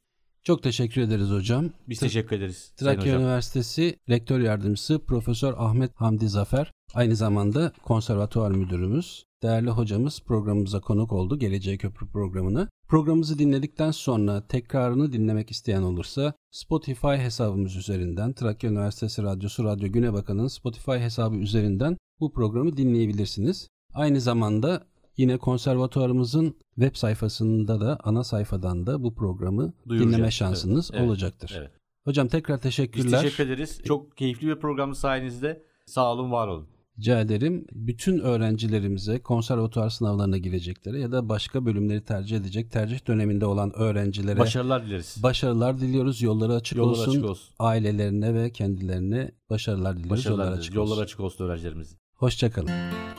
Çok 0.45 0.63
teşekkür 0.63 1.01
ederiz 1.01 1.29
hocam. 1.29 1.69
Biz 1.89 1.97
Tra- 1.97 2.01
teşekkür 2.01 2.36
ederiz. 2.36 2.71
Trakya. 2.77 3.15
Üniversitesi 3.15 3.99
Rektör 4.10 4.39
Yardımcısı 4.39 4.99
Profesör 4.99 5.53
Ahmet 5.58 5.91
Hamdi 5.95 6.29
Zafer 6.29 6.71
aynı 6.93 7.15
zamanda 7.15 7.71
konservatuvar 7.84 8.51
müdürümüz. 8.51 9.25
Değerli 9.43 9.69
hocamız 9.69 10.19
programımıza 10.19 10.81
konuk 10.81 11.13
oldu 11.13 11.39
Geleceğe 11.39 11.77
Köprü 11.77 12.08
programına. 12.08 12.69
Programımızı 12.88 13.39
dinledikten 13.39 13.91
sonra 13.91 14.47
tekrarını 14.47 15.13
dinlemek 15.13 15.51
isteyen 15.51 15.81
olursa 15.81 16.34
Spotify 16.51 17.08
hesabımız 17.08 17.75
üzerinden 17.75 18.34
Trakya 18.34 18.69
Üniversitesi 18.69 19.23
Radyosu 19.23 19.63
Radyo 19.63 19.91
Günebakan'ın 19.91 20.47
Spotify 20.47 20.91
hesabı 20.91 21.36
üzerinden 21.36 21.97
bu 22.19 22.34
programı 22.34 22.77
dinleyebilirsiniz. 22.77 23.67
Aynı 23.93 24.21
zamanda 24.21 24.84
yine 25.17 25.38
konservatuvarımızın 25.38 26.56
web 26.75 26.95
sayfasında 26.95 27.82
da 27.82 27.97
ana 28.04 28.23
sayfadan 28.23 28.88
da 28.88 29.04
bu 29.04 29.15
programı 29.15 29.73
dinleme 29.89 30.32
şansınız 30.32 30.91
evet, 30.93 31.08
olacaktır. 31.08 31.56
evet. 31.58 31.71
Hocam 32.04 32.28
tekrar 32.28 32.58
Biz 32.58 32.63
teşekkürler. 32.63 33.21
teşekkür 33.21 33.45
ederiz. 33.45 33.82
Çok 33.86 34.17
keyifli 34.17 34.47
bir 34.47 34.56
programdı 34.56 34.95
sayenizde. 34.95 35.63
Sağ 35.86 36.12
olun, 36.13 36.32
var 36.32 36.47
olun. 36.47 36.67
Rica 36.99 37.21
ederim. 37.21 37.65
Bütün 37.71 38.19
öğrencilerimize 38.19 39.19
konservatuvar 39.19 39.89
sınavlarına 39.89 40.38
gireceklere 40.38 40.99
ya 40.99 41.12
da 41.12 41.30
başka 41.30 41.65
bölümleri 41.65 42.04
tercih 42.06 42.38
edecek 42.38 42.71
tercih 42.71 43.08
döneminde 43.08 43.45
olan 43.45 43.71
öğrencilere 43.75 44.39
Başarılar 44.39 44.86
dileriz. 44.86 45.17
başarılar 45.23 45.80
diliyoruz. 45.80 46.21
Yolları 46.21 46.54
açık 46.54 46.78
Yollar 46.78 46.91
olsun. 46.91 47.12
açık 47.12 47.25
olsun. 47.25 47.54
Ailelerine 47.60 48.34
ve 48.34 48.51
kendilerine 48.51 49.32
başarılar 49.49 49.97
diliyoruz. 49.97 50.12
Başarılar 50.17 50.38
Yollar 50.43 50.47
dileriz. 50.54 50.60
açık 50.65 50.75
Yollar 50.75 50.91
olsun. 50.91 51.04
açık 51.04 51.19
olsun 51.19 51.45
öğrencilerimizin. 51.45 51.97
Hoşçakalın. 52.15 52.71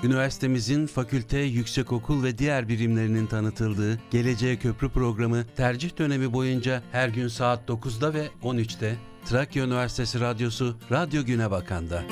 Üniversitemizin 0.02 0.86
fakülte, 0.86 1.38
yüksekokul 1.38 2.22
ve 2.22 2.38
diğer 2.38 2.68
birimlerinin 2.68 3.26
tanıtıldığı 3.26 3.98
Geleceğe 4.10 4.56
Köprü 4.56 4.88
programı 4.88 5.44
tercih 5.56 5.98
dönemi 5.98 6.32
boyunca 6.32 6.82
her 6.92 7.08
gün 7.08 7.28
saat 7.28 7.68
9'da 7.68 8.14
ve 8.14 8.28
13'te 8.42 8.96
Trakya 9.24 9.64
Üniversitesi 9.64 10.20
Radyosu 10.20 10.76
Radyo 10.90 11.24
Güne 11.24 11.50
Bakan'da. 11.50 12.02